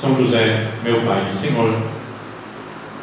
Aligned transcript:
são 0.00 0.16
José, 0.16 0.70
meu 0.82 1.00
Pai 1.02 1.26
e 1.28 1.32
Senhor, 1.32 1.78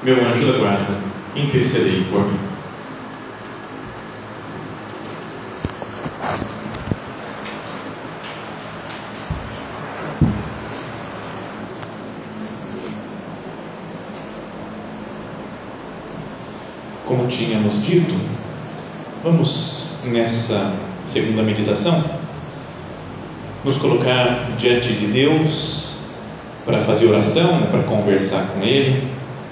meu 0.03 0.15
anjo 0.25 0.51
da 0.51 0.57
guarda, 0.57 0.97
intercedei 1.35 2.05
por 2.09 2.25
mim. 2.25 2.39
Como 17.05 17.27
tínhamos 17.27 17.85
dito, 17.85 18.15
vamos 19.23 19.99
nessa 20.05 20.73
segunda 21.07 21.43
meditação 21.43 22.03
nos 23.63 23.77
colocar 23.77 24.49
diante 24.57 24.93
de 24.93 25.07
Deus 25.07 25.80
para 26.71 26.79
fazer 26.79 27.07
oração, 27.07 27.59
né, 27.59 27.67
para 27.69 27.83
conversar 27.83 28.47
com 28.53 28.63
Ele 28.63 29.03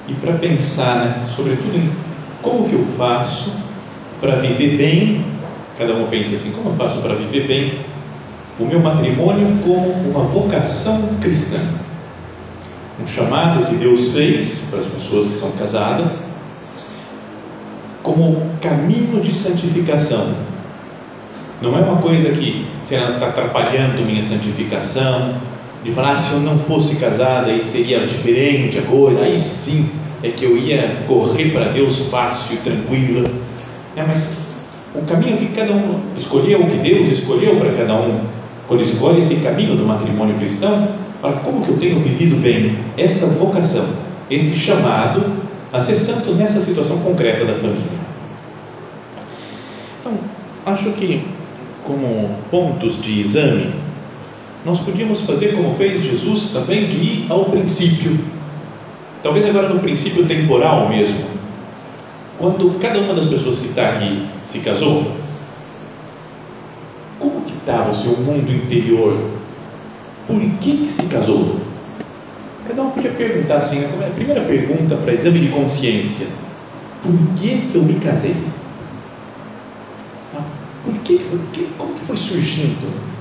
e 0.08 0.14
para 0.14 0.34
pensar, 0.34 0.96
né, 0.96 1.28
sobretudo, 1.36 1.76
em 1.76 1.92
como 2.42 2.68
que 2.70 2.74
eu 2.74 2.86
faço 2.98 3.52
para 4.22 4.38
viver 4.38 4.78
bem. 4.78 5.26
Cada 5.78 5.94
um 5.94 6.08
pensa 6.08 6.36
assim: 6.36 6.52
como 6.52 6.70
eu 6.70 6.76
faço 6.76 7.00
para 7.00 7.14
viver 7.16 7.46
bem 7.46 7.80
o 8.58 8.66
meu 8.66 8.80
matrimônio 8.80 9.60
como 9.62 9.92
uma 10.10 10.24
vocação 10.24 11.10
cristã? 11.20 11.60
Um 13.02 13.08
chamado 13.08 13.66
que 13.66 13.76
Deus 13.76 14.12
fez 14.14 14.68
para 14.70 14.80
as 14.80 14.86
pessoas 14.86 15.28
que 15.28 15.36
são 15.36 15.52
casadas 15.52 16.24
como 18.02 18.42
caminho 18.62 19.22
de 19.22 19.34
santificação. 19.34 20.34
Não 21.62 21.78
é 21.78 21.82
uma 21.82 22.02
coisa 22.02 22.30
que 22.30 22.66
está 22.82 23.28
atrapalhando 23.28 24.06
minha 24.06 24.24
santificação, 24.24 25.36
de 25.84 25.92
falar, 25.92 26.12
ah, 26.12 26.16
se 26.16 26.34
eu 26.34 26.40
não 26.42 26.60
fosse 26.60 26.96
casada, 26.96 27.48
aí 27.48 27.64
seria 27.64 28.06
diferente 28.06 28.78
a 28.78 28.82
coisa, 28.82 29.22
aí 29.22 29.38
sim 29.38 29.90
é 30.22 30.30
que 30.30 30.44
eu 30.44 30.58
ia 30.58 31.04
correr 31.08 31.52
para 31.52 31.70
Deus 31.70 32.00
fácil, 32.10 32.58
tranquila. 32.58 33.30
É, 33.96 34.04
mas 34.06 34.40
o 34.94 35.02
caminho 35.04 35.38
que 35.38 35.48
cada 35.48 35.72
um 35.72 36.00
escolheu, 36.18 36.62
o 36.62 36.70
que 36.70 36.78
Deus 36.78 37.10
escolheu 37.10 37.56
para 37.56 37.72
cada 37.72 37.96
um, 37.96 38.20
quando 38.68 38.82
escolhe 38.82 39.20
esse 39.20 39.36
caminho 39.36 39.76
do 39.76 39.86
matrimônio 39.86 40.36
cristão, 40.36 40.90
para 41.22 41.34
como 41.34 41.66
que 41.66 41.70
eu 41.70 41.78
tenho 41.78 42.00
vivido 42.00 42.42
bem 42.42 42.78
essa 42.98 43.28
vocação, 43.28 43.86
esse 44.30 44.58
chamado 44.58 45.24
a 45.72 45.80
ser 45.80 45.96
santo 45.96 46.32
nessa 46.34 46.60
situação 46.60 46.98
concreta 47.00 47.46
da 47.46 47.54
família. 47.54 48.00
Então, 50.00 50.14
acho 50.66 50.92
que 50.92 51.24
como 51.84 52.30
pontos 52.52 53.02
de 53.02 53.22
exame 53.22 53.74
nós 54.66 54.80
podíamos 54.80 55.22
fazer 55.22 55.56
como 55.56 55.74
fez 55.76 56.04
Jesus 56.04 56.52
também, 56.52 56.88
de 56.88 56.98
ir 56.98 57.26
ao 57.30 57.46
princípio. 57.46 58.20
Talvez 59.24 59.46
agora 59.46 59.70
no 59.70 59.80
princípio 59.80 60.26
temporal 60.26 60.90
mesmo. 60.90 61.24
Quando 62.38 62.80
cada 62.80 63.00
uma 63.00 63.14
das 63.14 63.26
pessoas 63.26 63.58
que 63.58 63.68
está 63.68 63.90
aqui 63.90 64.28
se 64.46 64.60
casou, 64.60 65.12
como 67.20 67.42
que 67.42 67.54
estava 67.54 67.92
o 67.92 67.96
seu 67.96 68.18
mundo 68.18 68.52
interior? 68.52 69.18
Por 70.26 70.40
que, 70.62 70.78
que 70.78 70.90
se 70.90 71.04
casou? 71.04 71.60
Cada 72.68 72.84
um 72.84 72.92
podia 72.92 73.12
perguntar 73.12 73.58
assim, 73.58 73.80
né? 73.80 74.08
a 74.08 74.16
primeira 74.16 74.42
pergunta 74.42 74.96
para 74.96 75.14
exame 75.14 75.40
de 75.40 75.50
consciência: 75.50 76.28
por 77.02 77.12
que, 77.36 77.68
que 77.70 77.76
eu 77.76 77.84
me 77.84 77.96
casei? 77.96 78.36
Ah, 80.38 80.44
por 80.86 80.94
que, 80.96 81.18
que, 81.18 81.68
como 81.78 81.94
que 81.94 82.02
foi 82.02 82.16
surgindo 82.18 83.19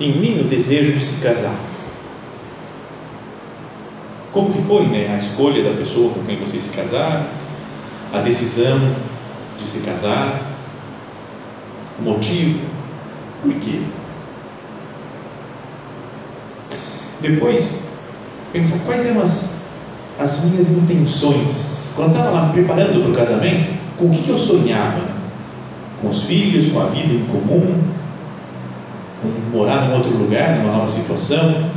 em 0.00 0.12
mim 0.12 0.40
o 0.40 0.44
desejo 0.44 0.92
de 0.92 1.00
se 1.00 1.20
casar. 1.22 1.56
Como 4.32 4.52
que 4.52 4.62
foi 4.62 4.86
né, 4.86 5.14
a 5.14 5.18
escolha 5.18 5.64
da 5.64 5.76
pessoa 5.76 6.12
com 6.12 6.22
quem 6.24 6.36
você 6.36 6.60
se 6.60 6.70
casar, 6.70 7.26
a 8.12 8.18
decisão 8.18 8.78
de 9.58 9.66
se 9.66 9.80
casar, 9.80 10.40
o 11.98 12.02
motivo, 12.02 12.60
por 13.42 13.52
quê? 13.54 13.80
Depois, 17.20 17.82
pensar 18.52 18.78
quais 18.84 19.04
eram 19.04 19.22
as, 19.22 19.50
as 20.20 20.44
minhas 20.44 20.70
intenções. 20.70 21.92
Quando 21.96 22.10
estava 22.10 22.30
lá 22.30 22.50
preparando 22.52 23.02
para 23.02 23.10
o 23.10 23.14
casamento, 23.14 23.76
com 23.96 24.06
o 24.06 24.10
que, 24.10 24.22
que 24.22 24.30
eu 24.30 24.38
sonhava? 24.38 25.02
Com 26.00 26.10
os 26.10 26.22
filhos, 26.22 26.70
com 26.70 26.80
a 26.80 26.86
vida 26.86 27.12
em 27.12 27.26
comum, 27.26 27.82
morar 29.52 29.88
num 29.88 29.96
outro 29.96 30.10
lugar, 30.16 30.58
numa 30.58 30.72
nova 30.72 30.88
situação. 30.88 31.70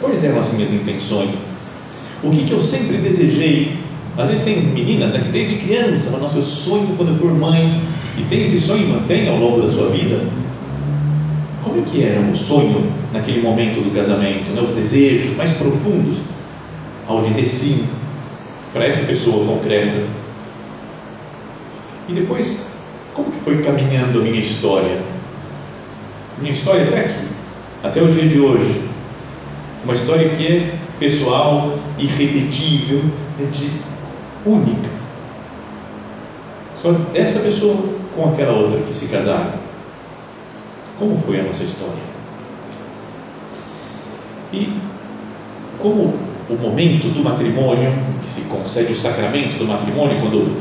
Quais 0.00 0.24
eram 0.24 0.38
as 0.38 0.52
minhas 0.52 0.72
intenções? 0.72 1.30
O 2.22 2.30
que, 2.30 2.44
que 2.44 2.52
eu 2.52 2.62
sempre 2.62 2.98
desejei? 2.98 3.78
Às 4.16 4.28
vezes 4.28 4.44
tem 4.44 4.62
meninas 4.62 5.12
né, 5.12 5.20
que 5.20 5.28
desde 5.28 5.56
criança, 5.56 6.10
mas 6.12 6.20
nossa, 6.20 6.36
eu 6.36 6.42
sonho 6.42 6.94
quando 6.96 7.10
eu 7.10 7.16
for 7.16 7.32
mãe, 7.32 7.80
e 8.18 8.22
tem 8.24 8.42
esse 8.42 8.60
sonho 8.60 8.84
e 8.84 8.88
mantém 8.88 9.28
ao 9.28 9.36
longo 9.36 9.62
da 9.62 9.72
sua 9.72 9.88
vida. 9.88 10.20
Como 11.62 11.80
é 11.80 11.82
que 11.82 12.02
era 12.02 12.20
o 12.20 12.36
sonho 12.36 12.90
naquele 13.12 13.40
momento 13.40 13.82
do 13.82 13.94
casamento, 13.94 14.50
né, 14.50 14.62
os 14.62 14.74
desejos 14.74 15.36
mais 15.36 15.50
profundos, 15.50 16.18
ao 17.06 17.22
dizer 17.22 17.44
sim 17.44 17.86
para 18.72 18.86
essa 18.86 19.04
pessoa 19.04 19.44
concreta? 19.46 20.02
E 22.08 22.12
depois, 22.12 22.69
como 23.20 23.30
que 23.30 23.40
foi 23.40 23.62
caminhando 23.62 24.20
a 24.20 24.22
minha 24.22 24.40
história? 24.40 24.98
Minha 26.38 26.52
história 26.52 26.84
até 26.84 27.00
aqui, 27.00 27.28
até 27.82 28.02
o 28.02 28.10
dia 28.10 28.26
de 28.28 28.40
hoje. 28.40 28.82
Uma 29.84 29.92
história 29.92 30.28
que 30.30 30.46
é 30.46 30.74
pessoal, 30.98 31.78
irrepetível, 31.98 33.02
é 33.38 33.44
de 33.44 33.70
única. 34.46 34.88
Só 36.80 36.92
dessa 36.92 37.40
pessoa 37.40 37.76
com 38.16 38.32
aquela 38.32 38.52
outra 38.52 38.80
que 38.80 38.94
se 38.94 39.08
casaram. 39.08 39.52
Como 40.98 41.18
foi 41.18 41.40
a 41.40 41.42
nossa 41.42 41.62
história? 41.62 42.10
E 44.52 44.72
como 45.78 46.14
o 46.48 46.54
momento 46.54 47.08
do 47.12 47.22
matrimônio, 47.22 47.92
que 48.22 48.28
se 48.28 48.42
concede 48.42 48.92
o 48.92 48.96
sacramento 48.96 49.58
do 49.58 49.66
matrimônio, 49.66 50.20
quando 50.20 50.56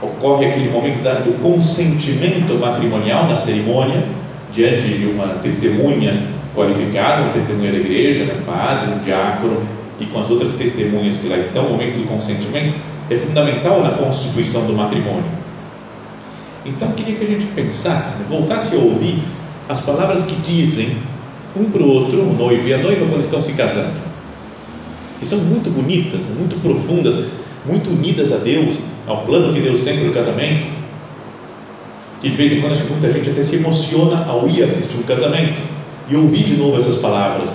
ocorre 0.00 0.46
aquele 0.46 0.70
momento 0.70 1.02
do 1.24 1.42
consentimento 1.42 2.54
matrimonial 2.54 3.26
na 3.26 3.36
cerimônia, 3.36 4.04
diante 4.52 4.98
de 4.98 5.06
uma 5.06 5.26
testemunha 5.42 6.22
qualificada, 6.54 7.22
uma 7.22 7.32
testemunha 7.32 7.72
da 7.72 7.78
igreja, 7.78 8.32
um 8.32 8.42
padre, 8.44 8.94
um 8.94 8.98
diácono, 9.04 9.62
e 10.00 10.06
com 10.06 10.20
as 10.20 10.30
outras 10.30 10.54
testemunhas 10.54 11.16
que 11.18 11.28
lá 11.28 11.36
estão, 11.36 11.66
o 11.66 11.70
momento 11.70 11.98
do 11.98 12.08
consentimento 12.08 12.74
é 13.10 13.16
fundamental 13.16 13.82
na 13.82 13.90
constituição 13.90 14.66
do 14.66 14.74
matrimônio. 14.74 15.24
Então, 16.64 16.92
queria 16.92 17.14
que 17.14 17.24
a 17.24 17.28
gente 17.28 17.46
pensasse, 17.46 18.22
voltasse 18.24 18.76
a 18.76 18.78
ouvir 18.78 19.18
as 19.68 19.80
palavras 19.80 20.24
que 20.24 20.36
dizem 20.36 20.96
um 21.56 21.64
para 21.64 21.82
o 21.82 21.88
outro, 21.88 22.20
o 22.20 22.34
noivo 22.34 22.68
e 22.68 22.74
a 22.74 22.78
noiva, 22.78 23.06
quando 23.06 23.22
estão 23.22 23.40
se 23.40 23.52
casando, 23.52 23.94
que 25.18 25.26
são 25.26 25.38
muito 25.38 25.70
bonitas, 25.70 26.24
muito 26.38 26.60
profundas, 26.60 27.26
muito 27.64 27.90
unidas 27.90 28.32
a 28.32 28.36
Deus, 28.36 28.76
ao 29.06 29.22
plano 29.22 29.52
que 29.52 29.60
Deus 29.60 29.80
tem 29.80 29.98
para 29.98 30.08
o 30.08 30.12
casamento, 30.12 30.66
que 32.20 32.28
de 32.28 32.36
vez 32.36 32.52
em 32.52 32.60
quando 32.60 32.76
muita 32.88 33.12
gente 33.12 33.30
até 33.30 33.42
se 33.42 33.56
emociona 33.56 34.26
ao 34.26 34.48
ir 34.48 34.62
assistir 34.62 34.98
um 34.98 35.02
casamento 35.02 35.60
e 36.08 36.16
ouvir 36.16 36.44
de 36.44 36.56
novo 36.56 36.76
essas 36.76 36.96
palavras. 36.96 37.50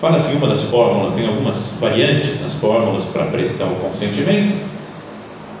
Fala 0.00 0.16
assim 0.16 0.36
uma 0.36 0.48
das 0.48 0.62
fórmulas, 0.62 1.12
tem 1.12 1.26
algumas 1.26 1.74
variantes 1.78 2.40
nas 2.40 2.54
fórmulas 2.54 3.04
para 3.04 3.26
prestar 3.26 3.66
o 3.66 3.74
consentimento, 3.76 4.56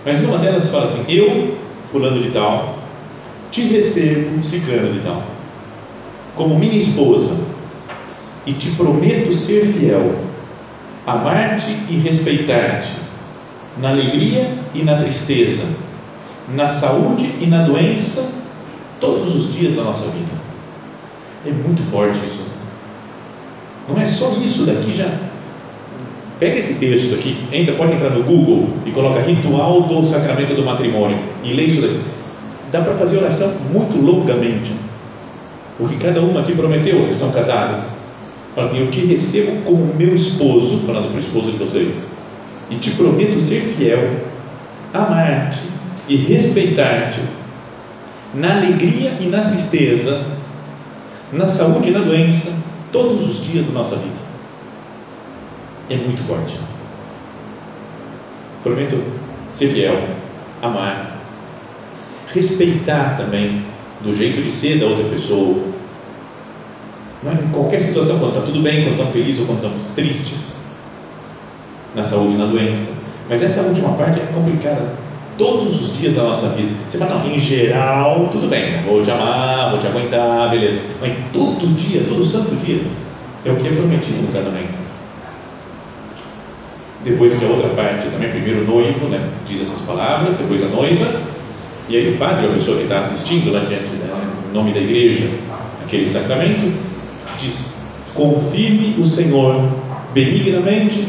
mas 0.04 0.20
numa 0.22 0.38
delas 0.38 0.70
fala 0.70 0.84
assim: 0.84 1.04
Eu, 1.08 1.56
fulano 1.92 2.22
de 2.22 2.30
tal, 2.30 2.78
te 3.50 3.62
recebo, 3.62 4.42
ciclano 4.42 4.92
de 4.92 5.00
tal, 5.00 5.22
como 6.36 6.58
minha 6.58 6.80
esposa, 6.80 7.36
e 8.46 8.52
te 8.52 8.70
prometo 8.70 9.34
ser 9.34 9.66
fiel, 9.66 10.14
amar-te 11.06 11.70
e 11.88 11.96
respeitar-te 11.98 12.90
na 13.78 13.90
alegria 13.90 14.48
e 14.74 14.82
na 14.82 14.96
tristeza, 14.96 15.64
na 16.54 16.68
saúde 16.68 17.32
e 17.40 17.46
na 17.46 17.64
doença, 17.64 18.32
todos 19.00 19.34
os 19.34 19.54
dias 19.54 19.74
da 19.74 19.82
nossa 19.82 20.04
vida. 20.06 20.40
É 21.46 21.50
muito 21.50 21.82
forte 21.82 22.18
isso. 22.24 22.44
Não 23.88 24.00
é 24.00 24.04
só 24.04 24.32
isso 24.44 24.64
daqui 24.64 24.94
já. 24.94 25.10
Pega 26.38 26.58
esse 26.58 26.74
texto 26.74 27.14
aqui, 27.14 27.36
entra, 27.52 27.74
pode 27.74 27.92
entrar 27.92 28.10
no 28.10 28.22
Google 28.22 28.68
e 28.86 28.90
coloca 28.90 29.20
ritual 29.20 29.82
do 29.82 30.06
sacramento 30.06 30.54
do 30.54 30.64
matrimônio 30.64 31.18
e 31.44 31.52
lê 31.52 31.64
isso 31.64 31.82
daqui. 31.82 32.00
Dá 32.72 32.80
para 32.80 32.94
fazer 32.94 33.18
oração 33.18 33.52
muito 33.72 34.00
longamente. 34.00 34.72
O 35.78 35.88
que 35.88 35.96
cada 35.96 36.20
uma 36.20 36.40
aqui 36.40 36.54
prometeu, 36.54 36.96
vocês 36.96 37.16
são 37.16 37.30
casadas. 37.32 37.99
Assim: 38.62 38.80
Eu 38.80 38.90
te 38.90 39.00
recebo 39.00 39.62
como 39.62 39.94
meu 39.94 40.14
esposo, 40.14 40.80
falando 40.86 41.08
para 41.08 41.16
o 41.16 41.20
esposo 41.20 41.52
de 41.52 41.58
vocês, 41.58 42.08
e 42.70 42.76
te 42.76 42.90
prometo 42.90 43.40
ser 43.40 43.60
fiel, 43.60 44.18
amar-te 44.92 45.60
e 46.08 46.16
respeitar-te, 46.16 47.20
na 48.34 48.56
alegria 48.56 49.16
e 49.20 49.26
na 49.26 49.50
tristeza, 49.50 50.24
na 51.32 51.46
saúde 51.46 51.88
e 51.88 51.92
na 51.92 52.00
doença, 52.00 52.52
todos 52.92 53.28
os 53.28 53.46
dias 53.46 53.66
da 53.66 53.72
nossa 53.72 53.96
vida. 53.96 54.20
É 55.88 55.96
muito 55.96 56.22
forte. 56.22 56.58
Prometo 58.62 59.02
ser 59.52 59.68
fiel, 59.68 59.98
amar, 60.62 61.16
respeitar 62.32 63.16
também 63.16 63.64
do 64.00 64.14
jeito 64.14 64.42
de 64.42 64.50
ser 64.50 64.78
da 64.78 64.86
outra 64.86 65.04
pessoa. 65.04 65.58
Não 67.22 67.32
é? 67.32 67.34
Em 67.34 67.48
qualquer 67.48 67.80
situação, 67.80 68.18
quando 68.18 68.34
está 68.34 68.46
tudo 68.46 68.62
bem, 68.62 68.82
quando 68.82 68.92
estamos 68.92 69.12
felizes 69.12 69.40
ou 69.40 69.46
quando 69.46 69.58
estamos 69.58 69.82
tristes, 69.94 70.56
na 71.94 72.02
saúde 72.02 72.36
na 72.36 72.46
doença. 72.46 72.92
Mas 73.28 73.42
essa 73.42 73.62
última 73.62 73.90
parte 73.94 74.20
é 74.20 74.26
complicada 74.32 74.92
todos 75.36 75.80
os 75.80 75.98
dias 75.98 76.14
da 76.14 76.22
nossa 76.22 76.48
vida. 76.50 76.70
Você 76.88 76.98
fala, 76.98 77.16
não, 77.16 77.30
em 77.30 77.38
geral, 77.38 78.28
tudo 78.30 78.48
bem, 78.48 78.72
né? 78.72 78.84
vou 78.86 79.02
te 79.02 79.10
amar, 79.10 79.70
vou 79.70 79.80
te 79.80 79.86
aguentar, 79.86 80.50
beleza. 80.50 80.80
Mas 81.00 81.12
todo 81.32 81.74
dia, 81.74 82.04
todo 82.08 82.24
santo 82.24 82.54
dia, 82.64 82.82
é 83.44 83.50
o 83.50 83.56
que 83.56 83.68
é 83.68 83.70
prometido 83.70 84.22
no 84.22 84.32
casamento. 84.32 84.78
Depois 87.02 87.38
que 87.38 87.44
a 87.44 87.48
outra 87.48 87.70
parte 87.70 88.10
também, 88.10 88.28
primeiro 88.28 88.62
o 88.62 88.66
noivo, 88.66 89.08
né, 89.08 89.26
diz 89.46 89.62
essas 89.62 89.80
palavras, 89.86 90.34
depois 90.34 90.62
a 90.62 90.66
noiva, 90.66 91.10
e 91.88 91.96
aí 91.96 92.14
o 92.14 92.18
padre, 92.18 92.46
a 92.46 92.50
pessoa 92.50 92.76
que 92.76 92.82
está 92.82 93.00
assistindo 93.00 93.50
lá 93.50 93.60
diante, 93.60 93.88
né, 93.88 94.10
em 94.50 94.54
nome 94.54 94.72
da 94.72 94.80
igreja, 94.80 95.26
aquele 95.82 96.06
sacramento, 96.06 96.70
diz: 97.40 97.74
confirme 98.14 98.96
o 98.98 99.04
Senhor 99.04 99.62
benignamente 100.12 101.06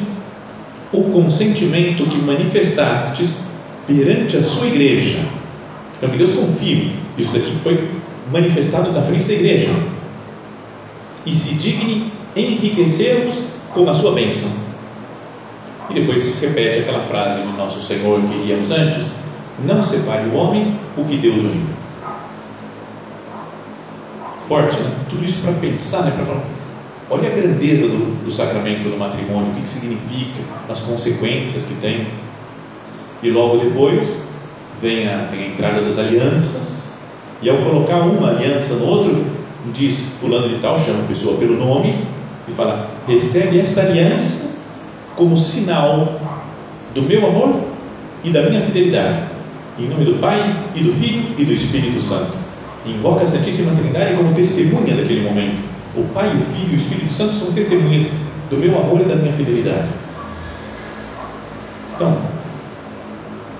o 0.93 1.03
consentimento 1.03 2.05
que 2.05 2.17
manifestastes 2.17 3.45
perante 3.87 4.37
a 4.37 4.43
sua 4.43 4.67
igreja. 4.67 5.19
Então, 5.97 6.09
que 6.09 6.17
Deus 6.17 6.31
confirme 6.31 6.95
isso 7.17 7.31
daqui 7.33 7.55
foi 7.63 7.89
manifestado 8.31 8.91
na 8.91 9.01
frente 9.01 9.25
da 9.25 9.33
igreja 9.33 9.69
e 11.25 11.33
se 11.33 11.55
digne 11.55 12.11
enriquecermos 12.35 13.43
com 13.73 13.89
a 13.89 13.93
sua 13.93 14.13
bênção. 14.13 14.49
E 15.89 15.93
depois 15.93 16.39
repete 16.39 16.79
aquela 16.79 17.01
frase 17.01 17.41
de 17.41 17.57
nosso 17.57 17.81
Senhor 17.81 18.21
que 18.21 18.45
líamos 18.45 18.71
antes: 18.71 19.07
Não 19.65 19.83
separe 19.83 20.27
o 20.29 20.35
homem 20.35 20.73
o 20.97 21.03
que 21.03 21.17
Deus 21.17 21.37
uniu. 21.37 21.81
Forte, 24.51 24.75
né? 24.81 24.91
Tudo 25.09 25.23
isso 25.23 25.43
para 25.43 25.53
pensar, 25.53 26.03
né? 26.03 26.11
Para 26.11 26.25
falar. 26.25 26.43
Olha 27.09 27.29
a 27.29 27.33
grandeza 27.33 27.87
do, 27.87 28.25
do 28.25 28.29
sacramento 28.33 28.89
do 28.89 28.97
matrimônio, 28.97 29.49
o 29.51 29.55
que, 29.55 29.61
que 29.61 29.69
significa, 29.69 30.41
as 30.67 30.81
consequências 30.81 31.63
que 31.63 31.75
tem. 31.75 32.05
E 33.23 33.29
logo 33.29 33.59
depois 33.59 34.27
vem 34.81 35.07
a, 35.07 35.29
vem 35.31 35.43
a 35.43 35.47
entrada 35.47 35.81
das 35.83 35.97
alianças, 35.97 36.87
e 37.41 37.49
ao 37.49 37.59
colocar 37.59 37.99
uma 37.99 38.31
aliança 38.31 38.73
no 38.73 38.87
outro, 38.87 39.25
diz 39.73 40.17
fulano 40.19 40.49
de 40.49 40.55
tal, 40.55 40.77
chama 40.77 41.05
a 41.05 41.07
pessoa 41.07 41.37
pelo 41.37 41.55
nome 41.55 42.05
e 42.45 42.51
fala: 42.51 42.89
recebe 43.07 43.57
esta 43.57 43.83
aliança 43.83 44.57
como 45.15 45.37
sinal 45.37 46.19
do 46.93 47.03
meu 47.03 47.25
amor 47.25 47.55
e 48.21 48.31
da 48.31 48.49
minha 48.49 48.59
fidelidade. 48.59 49.17
Em 49.79 49.87
nome 49.87 50.03
do 50.03 50.19
Pai 50.19 50.57
e 50.75 50.81
do 50.81 50.91
Filho 50.91 51.23
e 51.37 51.45
do 51.45 51.53
Espírito 51.53 52.01
Santo. 52.01 52.40
Invoca 52.85 53.23
a 53.23 53.27
Santíssima 53.27 53.75
Trindade 53.75 54.15
como 54.15 54.33
testemunha 54.33 54.95
daquele 54.95 55.21
momento. 55.21 55.61
O 55.95 56.03
Pai, 56.13 56.27
o 56.35 56.39
Filho 56.39 56.71
e 56.71 56.75
o 56.75 56.79
Espírito 56.79 57.13
Santo 57.13 57.35
são 57.35 57.51
testemunhas 57.51 58.07
do 58.49 58.57
meu 58.57 58.77
amor 58.79 59.01
e 59.01 59.03
da 59.03 59.15
minha 59.15 59.31
fidelidade. 59.33 59.87
Então, 61.95 62.17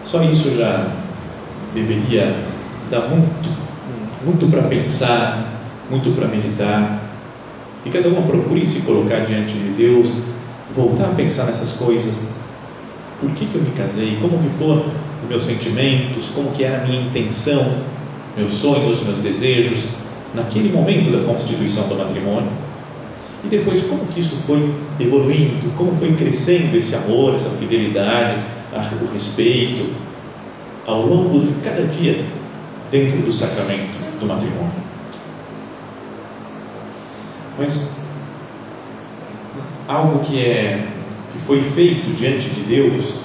só 0.06 0.24
isso 0.24 0.56
já 0.58 0.88
deveria 1.74 2.36
dar 2.90 3.02
muito, 3.08 3.50
muito 4.26 4.50
para 4.50 4.64
pensar, 4.64 5.48
muito 5.90 6.16
para 6.16 6.28
meditar. 6.28 7.00
E 7.86 7.90
cada 7.90 8.10
uma 8.10 8.24
procure 8.24 8.66
se 8.66 8.82
colocar 8.82 9.20
diante 9.26 9.54
de 9.54 9.70
Deus, 9.78 10.24
voltar 10.76 11.06
a 11.06 11.16
pensar 11.16 11.46
nessas 11.46 11.74
coisas. 11.74 12.16
Por 13.20 13.30
que, 13.32 13.46
que 13.46 13.56
eu 13.56 13.62
me 13.62 13.72
casei? 13.72 14.18
Como 14.20 14.38
que 14.40 14.50
foram 14.58 14.86
os 15.24 15.30
meus 15.30 15.46
sentimentos? 15.46 16.30
Como 16.34 16.52
que 16.52 16.64
era 16.64 16.84
a 16.84 16.88
minha 16.88 17.02
intenção? 17.02 17.64
Meus 18.38 18.54
sonhos, 18.54 19.04
meus 19.04 19.18
desejos? 19.18 19.86
Naquele 20.34 20.72
momento 20.72 21.12
da 21.12 21.26
constituição 21.26 21.88
do 21.90 21.96
matrimônio? 21.96 22.50
E 23.44 23.48
depois, 23.48 23.82
como 23.82 24.06
que 24.06 24.20
isso 24.20 24.36
foi 24.48 24.74
evoluindo? 25.00 25.76
Como 25.76 25.96
foi 25.98 26.14
crescendo 26.14 26.76
esse 26.78 26.96
amor, 26.96 27.36
essa 27.36 27.50
fidelidade? 27.60 28.40
o 28.74 29.14
respeito 29.14 29.94
ao 30.88 31.06
longo 31.06 31.42
de 31.42 31.54
cada 31.62 31.84
dia 31.88 32.24
dentro 32.90 33.22
do 33.22 33.32
sacramento 33.32 34.20
do 34.20 34.26
matrimônio. 34.26 34.72
Mas 37.58 37.90
algo 39.88 40.24
que 40.24 40.40
é 40.40 40.88
que 41.34 41.40
foi 41.40 41.62
feito 41.62 42.16
diante 42.16 42.50
de 42.50 42.62
Deus, 42.62 43.16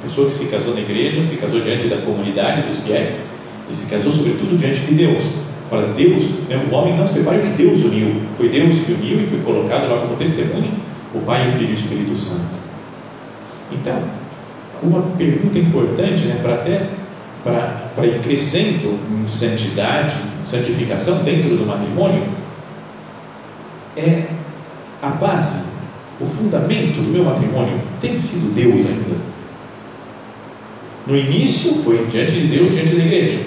a 0.00 0.06
pessoa 0.06 0.28
que 0.28 0.34
se 0.34 0.46
casou 0.46 0.74
na 0.74 0.80
igreja, 0.80 1.22
se 1.22 1.36
casou 1.36 1.60
diante 1.60 1.88
da 1.88 1.98
comunidade 1.98 2.68
dos 2.68 2.80
fiéis 2.80 3.33
e 3.70 3.74
se 3.74 3.86
casou 3.86 4.12
sobretudo 4.12 4.58
diante 4.58 4.80
de 4.80 4.94
Deus. 4.94 5.24
Para 5.70 5.86
Deus, 5.88 6.24
né, 6.48 6.62
o 6.70 6.74
homem 6.74 6.96
não 6.96 7.06
separa 7.06 7.38
o 7.38 7.40
que 7.40 7.62
Deus 7.62 7.84
uniu. 7.84 8.20
Foi 8.36 8.48
Deus 8.48 8.84
que 8.84 8.92
uniu 8.92 9.20
e 9.20 9.26
foi 9.26 9.40
colocado 9.40 9.88
lá 9.88 10.00
como 10.00 10.16
testemunha 10.16 10.70
o 11.14 11.20
Pai, 11.20 11.48
o 11.48 11.52
Filho 11.52 11.70
e 11.70 11.72
o 11.72 11.74
Espírito 11.74 12.16
Santo. 12.16 12.54
Então, 13.72 14.02
uma 14.82 15.02
pergunta 15.16 15.58
importante, 15.58 16.24
né, 16.24 16.38
para 16.42 16.54
até 16.54 16.88
para, 17.44 17.90
para 17.94 18.06
ir 18.06 18.20
crescendo 18.20 18.98
em 19.12 19.26
santidade, 19.26 20.14
santificação 20.44 21.22
dentro 21.22 21.56
do 21.56 21.66
matrimônio, 21.66 22.22
é 23.96 24.24
a 25.02 25.08
base, 25.10 25.64
o 26.20 26.24
fundamento 26.24 26.96
do 26.96 27.12
meu 27.12 27.24
matrimônio 27.24 27.78
tem 28.00 28.16
sido 28.16 28.54
Deus 28.54 28.86
ainda. 28.86 29.16
No 31.06 31.16
início 31.16 31.82
foi 31.84 32.06
diante 32.10 32.32
de 32.32 32.46
Deus, 32.46 32.72
diante 32.72 32.94
da 32.94 33.04
igreja, 33.04 33.40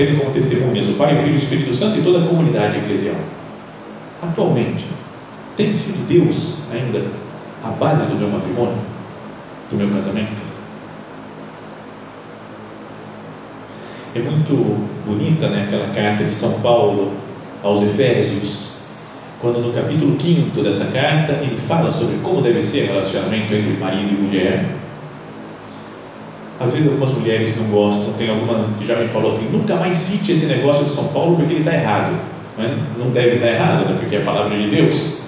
tendo 0.00 0.18
como 0.18 0.30
testemunhas 0.30 0.88
o 0.88 0.94
Pai, 0.94 1.14
o 1.14 1.18
Filho 1.18 1.32
e 1.32 1.34
o 1.34 1.36
Espírito 1.36 1.74
Santo 1.74 1.98
e 1.98 2.02
toda 2.02 2.24
a 2.24 2.26
comunidade 2.26 2.78
eclesial. 2.78 3.16
Atualmente, 4.22 4.86
tem 5.56 5.72
sido 5.74 6.08
Deus 6.08 6.60
ainda 6.72 7.04
a 7.62 7.68
base 7.68 8.04
do 8.04 8.16
meu 8.16 8.30
matrimônio, 8.30 8.78
do 9.70 9.76
meu 9.76 9.90
casamento? 9.90 10.50
É 14.14 14.18
muito 14.20 14.88
bonita 15.06 15.48
né, 15.48 15.66
aquela 15.68 15.88
carta 15.94 16.24
de 16.24 16.32
São 16.32 16.60
Paulo 16.60 17.12
aos 17.62 17.82
Efésios, 17.82 18.70
quando 19.40 19.60
no 19.60 19.72
capítulo 19.72 20.18
5 20.18 20.62
dessa 20.62 20.86
carta 20.86 21.32
ele 21.42 21.56
fala 21.56 21.92
sobre 21.92 22.16
como 22.22 22.40
deve 22.40 22.62
ser 22.62 22.84
o 22.84 22.94
relacionamento 22.94 23.54
entre 23.54 23.72
marido 23.78 24.08
e 24.08 24.22
mulher. 24.22 24.79
Às 26.60 26.74
vezes 26.74 26.88
algumas 26.88 27.10
mulheres 27.14 27.56
não 27.56 27.64
gostam, 27.64 28.12
tem 28.18 28.28
alguma 28.28 28.66
que 28.78 28.86
já 28.86 28.94
me 28.96 29.08
falou 29.08 29.28
assim: 29.28 29.56
nunca 29.56 29.76
mais 29.76 29.96
cite 29.96 30.32
esse 30.32 30.44
negócio 30.44 30.84
de 30.84 30.90
São 30.90 31.04
Paulo 31.08 31.36
porque 31.36 31.54
ele 31.54 31.60
está 31.60 31.72
errado. 31.72 32.12
Né? 32.58 32.78
Não 32.98 33.10
deve 33.10 33.36
estar 33.36 33.48
errado, 33.48 33.88
né? 33.88 33.96
porque 33.98 34.16
é 34.16 34.20
a 34.20 34.24
palavra 34.24 34.56
de 34.58 34.68
Deus. 34.68 35.20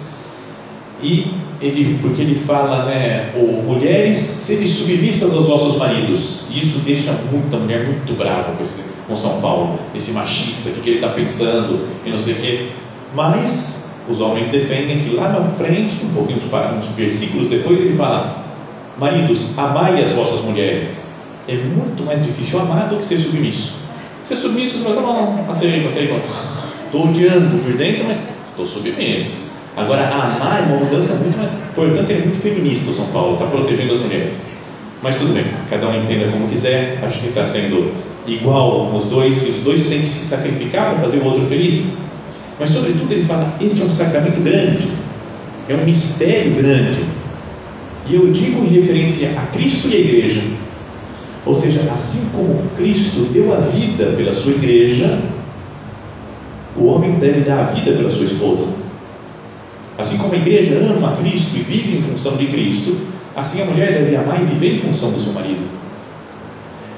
E 1.03 1.27
ele, 1.61 1.99
porque 2.03 2.21
ele 2.21 2.35
fala, 2.35 2.85
né, 2.85 3.31
ou 3.35 3.62
mulheres, 3.62 4.19
serem 4.19 4.67
submissas 4.67 5.33
aos 5.33 5.47
vossos 5.47 5.79
maridos. 5.79 6.49
E 6.51 6.61
isso 6.61 6.81
deixa 6.81 7.12
muita 7.31 7.57
mulher 7.57 7.87
muito 7.87 8.17
brava 8.17 8.53
com, 8.53 8.62
esse, 8.62 8.83
com 9.09 9.17
São 9.17 9.41
Paulo, 9.41 9.79
esse 9.95 10.12
machista, 10.12 10.69
o 10.69 10.73
que, 10.75 10.81
que 10.81 10.91
ele 10.91 10.97
está 10.99 11.09
pensando, 11.09 11.89
e 12.05 12.11
não 12.11 12.19
sei 12.19 12.35
o 12.35 12.37
quê. 12.37 12.69
Mas 13.15 13.87
os 14.09 14.21
homens 14.21 14.49
defendem 14.49 15.01
que 15.01 15.15
lá 15.15 15.29
na 15.29 15.51
frente, 15.51 16.05
um 16.05 16.12
pouquinho, 16.12 16.39
uns 16.39 16.97
versículos 16.97 17.49
depois, 17.49 17.81
ele 17.81 17.97
fala: 17.97 18.45
Maridos, 18.99 19.57
amai 19.57 20.03
as 20.03 20.12
vossas 20.12 20.43
mulheres. 20.43 21.12
É 21.49 21.57
muito 21.57 22.05
mais 22.05 22.23
difícil 22.25 22.61
amar 22.61 22.89
do 22.89 22.97
que 22.97 23.05
ser 23.05 23.19
submisso. 23.19 23.75
Ser 24.27 24.37
submisso, 24.37 24.79
você 24.79 24.85
fala, 24.85 24.97
tá 24.97 25.03
bom, 25.03 25.47
aceito, 25.49 25.87
aceito. 25.87 26.21
Estou 26.87 27.09
odiando 27.09 27.59
por 27.59 27.73
dentro, 27.73 28.05
mas 28.05 28.19
estou 28.51 28.67
submisso 28.67 29.53
Agora, 29.75 30.07
amar 30.07 30.63
é 30.63 30.67
uma 30.67 30.85
mudança 30.85 31.15
muito 31.15 31.37
mais. 31.39 31.51
Portanto, 31.75 32.11
ele 32.11 32.21
é 32.21 32.25
muito 32.25 32.39
feminista, 32.39 32.91
o 32.91 32.95
São 32.95 33.07
Paulo, 33.07 33.35
está 33.35 33.47
protegendo 33.47 33.95
as 33.95 34.01
mulheres. 34.01 34.39
Mas 35.03 35.17
tudo 35.17 35.33
bem, 35.33 35.47
cada 35.71 35.89
um 35.89 35.97
entenda 35.97 36.31
como 36.31 36.47
quiser. 36.49 36.99
Acho 37.03 37.21
que 37.21 37.29
está 37.29 37.47
sendo 37.47 37.91
igual 38.27 38.95
os 38.95 39.07
dois, 39.07 39.39
que 39.39 39.51
os 39.51 39.57
dois 39.65 39.87
têm 39.87 40.01
que 40.01 40.07
se 40.07 40.27
sacrificar 40.27 40.91
para 40.91 41.01
fazer 41.01 41.19
o 41.19 41.25
outro 41.25 41.47
feliz. 41.47 41.87
Mas, 42.61 42.69
sobretudo, 42.69 43.11
ele 43.11 43.25
fala: 43.25 43.51
este 43.61 43.81
é 43.81 43.85
um 43.85 43.91
sacramento 43.91 44.41
grande. 44.43 44.89
é 45.69 45.75
um 45.75 45.85
mistério 45.85 46.53
grande. 46.53 47.01
E 48.09 48.15
eu 48.15 48.31
digo 48.31 48.65
em 48.65 48.69
referência 48.69 49.31
a 49.39 49.47
Cristo 49.47 49.89
e 49.89 49.97
a 49.97 49.99
igreja. 49.99 50.43
Ou 51.45 51.55
seja, 51.55 51.81
assim 51.93 52.31
como 52.31 52.63
Cristo 52.77 53.29
deu 53.33 53.53
a 53.53 53.57
vida 53.57 54.15
pela 54.17 54.33
sua 54.33 54.53
igreja, 54.53 55.19
o 56.77 56.87
homem 56.87 57.19
deve 57.19 57.41
dar 57.41 57.61
a 57.61 57.63
vida 57.65 57.93
pela 57.93 58.11
sua 58.11 58.25
esposa. 58.25 58.67
Assim 59.99 60.19
como 60.19 60.33
a 60.35 60.37
igreja 60.37 60.79
ama 60.79 61.17
Cristo 61.17 61.57
e 61.57 61.61
vive 61.61 61.99
em 61.99 62.03
função 62.03 62.37
de 62.37 62.47
Cristo, 62.47 62.97
assim 63.37 63.61
a 63.61 63.65
mulher 63.65 63.93
deve 63.93 64.17
amar 64.17 64.41
e 64.41 64.45
viver 64.45 64.77
em 64.77 64.79
função 64.79 65.11
do 65.11 65.21
seu 65.21 65.33
marido. 65.33 65.67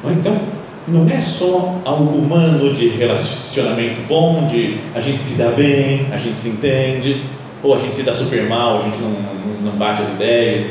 Então, 0.04 0.38
não 0.86 1.08
é 1.08 1.18
só 1.18 1.80
algo 1.84 2.18
humano 2.18 2.74
de 2.74 2.88
relacionamento 2.88 4.02
bom, 4.06 4.46
de 4.46 4.78
a 4.94 5.00
gente 5.00 5.18
se 5.18 5.38
dá 5.38 5.50
bem, 5.50 6.06
a 6.12 6.18
gente 6.18 6.38
se 6.38 6.50
entende, 6.50 7.22
ou 7.62 7.74
a 7.74 7.78
gente 7.78 7.96
se 7.96 8.02
dá 8.02 8.12
super 8.12 8.42
mal, 8.46 8.80
a 8.80 8.82
gente 8.82 8.98
não, 8.98 9.10
não, 9.10 9.72
não 9.72 9.78
bate 9.78 10.02
as 10.02 10.10
ideias. 10.10 10.66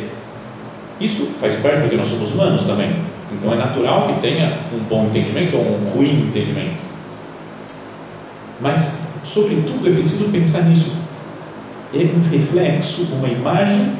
Isso 1.02 1.28
faz 1.40 1.56
parte 1.56 1.82
porque 1.82 1.96
nós 1.96 2.08
somos 2.08 2.32
humanos 2.32 2.64
também. 2.64 2.92
Então 3.32 3.54
é 3.54 3.56
natural 3.56 4.08
que 4.08 4.22
tenha 4.22 4.58
um 4.74 4.80
bom 4.90 5.06
entendimento 5.06 5.56
ou 5.56 5.64
um 5.64 5.90
ruim 5.90 6.28
entendimento. 6.28 6.78
Mas, 8.62 9.00
sobretudo, 9.24 9.88
é 9.88 9.92
preciso 9.92 10.26
pensar 10.26 10.62
nisso. 10.64 10.94
É 11.94 11.98
um 11.98 12.30
reflexo, 12.30 13.08
uma 13.14 13.28
imagem 13.28 13.94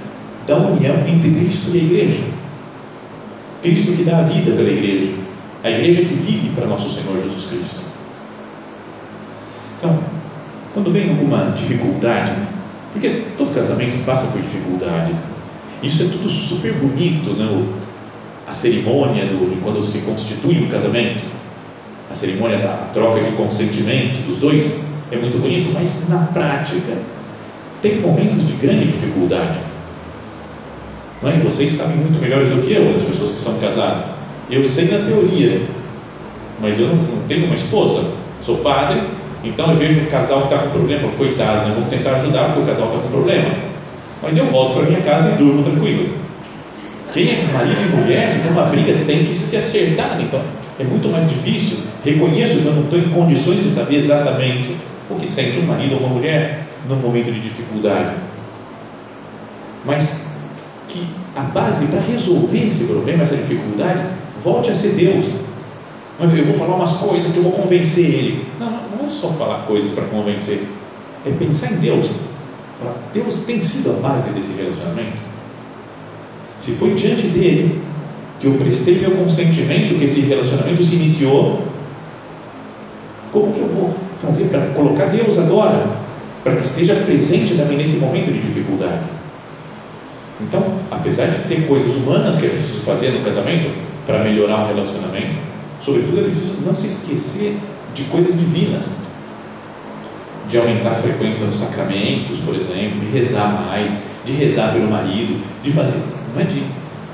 da 0.48 0.58
união 0.58 0.96
entre 1.08 1.32
Cristo 1.32 1.72
e 1.74 1.80
a 1.80 1.84
igreja. 1.84 2.24
Cristo 3.62 3.94
que 3.94 4.04
dá 4.04 4.20
a 4.20 4.24
vida 4.24 4.52
pela 4.52 4.70
igreja, 4.70 5.14
a 5.64 5.70
igreja 5.70 6.02
que 6.02 6.14
vive 6.16 6.50
para 6.50 6.68
nosso 6.68 6.90
Senhor 6.90 7.16
Jesus 7.22 7.46
Cristo. 7.50 7.82
Então, 9.78 10.00
quando 10.74 10.92
vem 10.92 11.10
alguma 11.10 11.52
dificuldade, 11.52 12.34
porque 12.92 13.24
todo 13.38 13.54
casamento 13.54 14.04
passa 14.06 14.28
por 14.28 14.42
dificuldade, 14.42 15.14
isso 15.82 16.04
é 16.04 16.06
tudo 16.08 16.30
super 16.30 16.74
bonito, 16.74 17.32
né? 17.32 17.46
A 18.48 18.54
cerimônia 18.54 19.26
do, 19.26 19.50
de 19.50 19.62
quando 19.62 19.82
se 19.82 20.00
constitui 20.00 20.64
um 20.64 20.68
casamento, 20.68 21.24
a 22.10 22.14
cerimônia 22.14 22.58
da 22.58 22.90
troca 22.94 23.22
de 23.22 23.32
consentimento 23.32 24.26
dos 24.28 24.38
dois, 24.38 24.80
é 25.12 25.18
muito 25.18 25.40
bonito, 25.42 25.72
mas 25.74 26.10
na 26.10 26.20
prática 26.28 26.94
tem 27.82 28.00
momentos 28.00 28.48
de 28.48 28.54
grande 28.54 28.88
dificuldade. 28.88 29.60
Não 31.22 31.30
é? 31.30 31.34
Vocês 31.38 31.72
sabem 31.72 31.98
muito 31.98 32.22
melhores 32.22 32.50
do 32.50 32.62
que 32.62 32.74
eu, 32.74 32.96
as 32.98 33.04
pessoas 33.04 33.32
que 33.32 33.40
são 33.40 33.58
casadas. 33.60 34.08
Eu 34.50 34.64
sei 34.66 34.90
na 34.90 35.06
teoria, 35.06 35.62
mas 36.60 36.80
eu 36.80 36.88
não, 36.88 36.96
não 36.96 37.28
tenho 37.28 37.46
uma 37.46 37.56
esposa. 37.56 38.04
Sou 38.42 38.58
padre, 38.58 39.02
então 39.44 39.72
eu 39.72 39.78
vejo 39.78 40.02
um 40.02 40.06
casal 40.06 40.42
que 40.42 40.54
está 40.54 40.60
com 40.60 40.70
problema, 40.70 41.10
coitado, 41.18 41.70
né? 41.70 41.76
vamos 41.76 41.90
tentar 41.90 42.16
ajudar 42.16 42.46
porque 42.48 42.62
o 42.62 42.66
casal 42.66 42.88
está 42.88 43.00
com 43.00 43.10
problema. 43.10 43.50
Mas 44.22 44.38
eu 44.38 44.46
volto 44.46 44.76
para 44.76 44.84
minha 44.84 45.02
casa 45.02 45.32
e 45.32 45.38
durmo 45.38 45.64
tranquilo. 45.64 46.10
É 47.16 47.54
marido 47.54 47.80
e 47.80 47.96
mulher, 47.96 48.28
se 48.28 48.40
tem 48.40 48.52
uma 48.52 48.66
briga, 48.66 48.94
tem 49.06 49.24
que 49.24 49.36
se 49.36 49.56
acertar. 49.56 50.20
Então 50.20 50.42
é 50.80 50.84
muito 50.84 51.08
mais 51.10 51.30
difícil. 51.30 51.78
Reconheço 52.04 52.60
que 52.60 52.66
eu 52.66 52.74
não 52.74 52.84
estou 52.84 53.00
em 53.00 53.10
condições 53.10 53.62
de 53.62 53.70
saber 53.70 53.98
exatamente 53.98 54.76
o 55.10 55.16
que 55.16 55.28
sente 55.28 55.60
um 55.60 55.68
marido 55.68 55.94
ou 55.94 56.00
uma 56.00 56.10
mulher 56.10 56.66
num 56.90 56.96
momento 56.96 57.32
de 57.32 57.40
dificuldade. 57.40 58.16
Mas 59.86 60.26
que 60.88 61.06
a 61.36 61.42
base 61.42 61.86
para 61.88 62.02
resolver 62.02 62.68
esse 62.68 62.86
problema, 62.86 63.22
essa 63.22 63.36
dificuldade, 63.36 64.02
volte 64.44 64.70
a 64.70 64.74
ser 64.74 64.90
Deus. 64.90 65.26
Eu 66.20 66.46
vou 66.46 66.56
falar 66.56 66.76
umas 66.76 66.94
coisas 66.94 67.34
que 67.34 67.38
eu 67.38 67.44
vou 67.44 67.52
convencer 67.52 68.06
ele. 68.06 68.46
Não, 68.60 68.70
não 68.70 69.04
é 69.04 69.08
só 69.08 69.30
falar 69.30 69.66
coisas 69.66 69.92
para 69.92 70.06
convencer, 70.06 70.64
é 71.26 71.32
pensar 71.32 71.74
em 71.74 71.78
Deus. 71.78 72.08
Deus 73.14 73.40
tem 73.40 73.62
sido 73.62 73.92
a 73.92 73.94
base 74.08 74.32
desse 74.32 74.54
relacionamento. 74.62 75.33
Se 76.64 76.72
foi 76.76 76.94
diante 76.94 77.28
dele 77.28 77.82
que 78.40 78.48
eu 78.48 78.54
prestei 78.54 78.98
meu 79.00 79.12
consentimento, 79.12 80.00
que 80.00 80.06
esse 80.06 80.22
relacionamento 80.22 80.82
se 80.82 80.96
iniciou, 80.96 81.62
como 83.34 83.52
que 83.52 83.60
eu 83.60 83.68
vou 83.68 83.94
fazer 84.22 84.46
para 84.46 84.68
colocar 84.68 85.08
Deus 85.08 85.38
agora, 85.38 85.86
para 86.42 86.56
que 86.56 86.66
esteja 86.66 86.96
presente 86.96 87.56
também 87.56 87.76
nesse 87.76 87.98
momento 87.98 88.32
de 88.32 88.40
dificuldade? 88.40 89.02
Então, 90.40 90.64
apesar 90.90 91.26
de 91.26 91.50
ter 91.50 91.68
coisas 91.68 91.96
humanas 91.96 92.40
que 92.40 92.46
é 92.46 92.50
preciso 92.50 92.80
fazer 92.80 93.10
no 93.10 93.26
casamento 93.26 93.70
para 94.08 94.24
melhorar 94.24 94.64
um 94.64 94.68
relacionamento, 94.74 95.36
sobretudo 95.82 96.22
é 96.22 96.24
preciso 96.24 96.62
não 96.66 96.74
se 96.74 96.88
esquecer 96.88 97.58
de 97.94 98.04
coisas 98.04 98.40
divinas, 98.40 98.86
de 100.50 100.58
aumentar 100.58 100.92
a 100.92 100.96
frequência 100.96 101.46
nos 101.46 101.58
sacramentos, 101.58 102.38
por 102.38 102.56
exemplo, 102.56 103.02
de 103.02 103.12
rezar 103.12 103.66
mais, 103.68 103.92
de 104.26 104.32
rezar 104.32 104.72
pelo 104.72 104.90
marido, 104.90 105.42
de 105.62 105.72
fazer, 105.72 106.00
não 106.34 106.42
é 106.42 106.46
de 106.46 106.64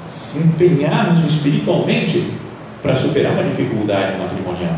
se 0.10 0.40
empenharmos 0.40 1.24
espiritualmente 1.26 2.32
para 2.82 2.96
superar 2.96 3.34
uma 3.34 3.44
dificuldade 3.44 4.18
matrimonial. 4.18 4.76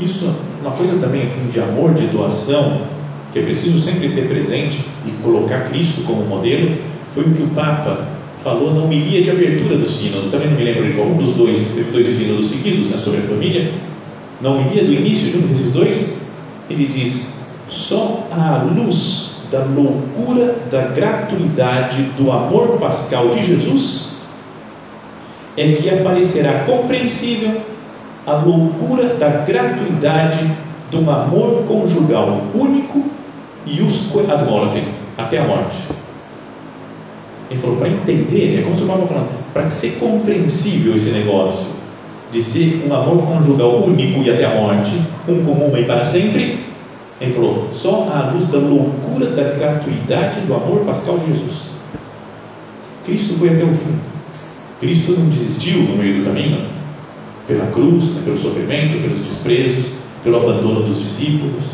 Isso, 0.00 0.34
uma 0.60 0.70
coisa 0.70 0.98
também 0.98 1.22
assim 1.22 1.50
de 1.50 1.60
amor, 1.60 1.94
de 1.94 2.06
doação, 2.08 2.80
que 3.32 3.38
é 3.38 3.42
preciso 3.42 3.80
sempre 3.80 4.08
ter 4.10 4.26
presente 4.26 4.84
e 5.06 5.10
colocar 5.22 5.68
Cristo 5.68 6.02
como 6.02 6.24
modelo, 6.24 6.76
foi 7.14 7.24
o 7.24 7.34
que 7.34 7.42
o 7.42 7.48
Papa 7.48 8.06
falou 8.42 8.74
na 8.74 8.82
homilia 8.82 9.22
de 9.22 9.30
abertura 9.30 9.76
do 9.76 9.86
sínodo. 9.86 10.30
Também 10.30 10.50
não 10.50 10.56
me 10.56 10.64
lembro 10.64 10.84
de 10.84 10.94
qual 10.94 11.08
dos 11.10 11.34
dois, 11.34 11.74
teve 11.74 11.90
dois 11.92 12.08
sínodos 12.08 12.50
seguidos 12.50 12.88
né, 12.88 12.96
sobre 12.96 13.20
a 13.20 13.22
família. 13.22 13.72
Na 14.40 14.50
homilia 14.50 14.84
do 14.84 14.92
início 14.92 15.30
de 15.30 15.38
um 15.38 15.42
desses 15.42 15.72
dois, 15.72 16.16
ele 16.68 16.86
diz: 16.86 17.34
só 17.68 18.26
à 18.32 18.64
luz 18.64 19.21
da 19.52 19.58
loucura 19.58 20.56
da 20.70 20.86
gratuidade 20.86 22.02
do 22.16 22.32
amor 22.32 22.78
pascal 22.78 23.28
de 23.28 23.44
Jesus 23.44 24.12
é 25.58 25.72
que 25.72 25.90
aparecerá 25.90 26.60
compreensível 26.64 27.60
a 28.26 28.32
loucura 28.36 29.14
da 29.16 29.28
gratuidade 29.28 30.50
de 30.90 30.96
um 30.96 31.10
amor 31.10 31.64
conjugal 31.68 32.40
único 32.54 33.04
e 33.66 33.82
usque 33.82 34.18
ad 34.20 34.44
até 35.18 35.38
a 35.38 35.44
morte. 35.44 35.76
Ele 37.50 37.60
falou, 37.60 37.76
para 37.76 37.88
entender, 37.88 38.58
é 38.58 38.62
como 38.62 38.76
se 38.78 38.84
o 38.84 38.86
Papa 38.86 39.06
falando, 39.06 39.28
para 39.52 39.68
ser 39.68 39.98
compreensível 39.98 40.96
esse 40.96 41.10
negócio 41.10 41.66
de 42.32 42.42
ser 42.42 42.86
um 42.88 42.94
amor 42.94 43.22
conjugal 43.26 43.82
único 43.82 44.22
e 44.22 44.30
até 44.30 44.46
a 44.46 44.54
morte, 44.54 44.98
um 45.28 45.44
comum 45.44 45.70
e 45.76 45.84
para 45.84 46.02
sempre, 46.02 46.71
ele 47.22 47.34
falou, 47.34 47.68
só 47.72 48.08
à 48.12 48.32
luz 48.32 48.48
da 48.48 48.58
loucura 48.58 49.30
da 49.30 49.54
gratuidade 49.54 50.40
do 50.40 50.54
amor 50.54 50.80
pascal 50.84 51.18
de 51.18 51.28
Jesus. 51.28 51.72
Cristo 53.04 53.34
foi 53.34 53.50
até 53.50 53.64
o 53.64 53.72
fim. 53.72 53.94
Cristo 54.80 55.12
não 55.12 55.28
desistiu 55.28 55.82
no 55.82 55.96
meio 55.96 56.18
do 56.18 56.24
caminho, 56.24 56.66
pela 57.46 57.66
cruz, 57.66 58.04
né, 58.14 58.22
pelo 58.24 58.38
sofrimento, 58.38 59.00
pelos 59.00 59.20
desprezos, 59.20 59.92
pelo 60.24 60.36
abandono 60.38 60.82
dos 60.82 60.98
discípulos. 61.00 61.64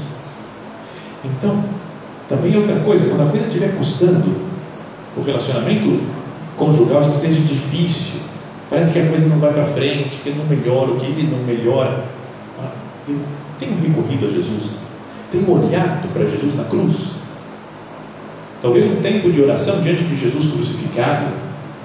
Então, 1.25 1.65
também 2.29 2.57
outra 2.57 2.77
coisa, 2.81 3.09
quando 3.09 3.29
a 3.29 3.31
coisa 3.31 3.47
estiver 3.47 3.75
custando, 3.77 4.31
o 5.17 5.23
relacionamento 5.23 6.01
conjugal 6.59 7.01
esteja 7.01 7.41
difícil, 7.41 8.21
parece 8.69 8.93
que 8.93 8.99
a 9.01 9.09
coisa 9.09 9.27
não 9.27 9.39
vai 9.39 9.53
para 9.53 9.65
frente, 9.65 10.19
que 10.23 10.31
não 10.31 10.45
melhora, 10.45 10.91
o 10.91 11.01
que 11.01 11.07
ele 11.07 11.29
não 11.31 11.43
melhora. 11.45 12.05
Ah, 12.61 12.71
eu 13.09 13.19
tenho 13.59 13.75
recorrido 13.81 14.27
a 14.27 14.31
Jesus, 14.31 14.73
tenho 15.31 15.51
olhado 15.51 16.13
para 16.13 16.27
Jesus 16.27 16.57
na 16.57 16.65
cruz. 16.65 17.19
Talvez 18.63 18.87
um 18.87 18.97
tempo 18.97 19.31
de 19.31 19.41
oração 19.41 19.81
diante 19.83 20.05
de 20.05 20.17
Jesus 20.17 20.51
crucificado, 20.51 21.27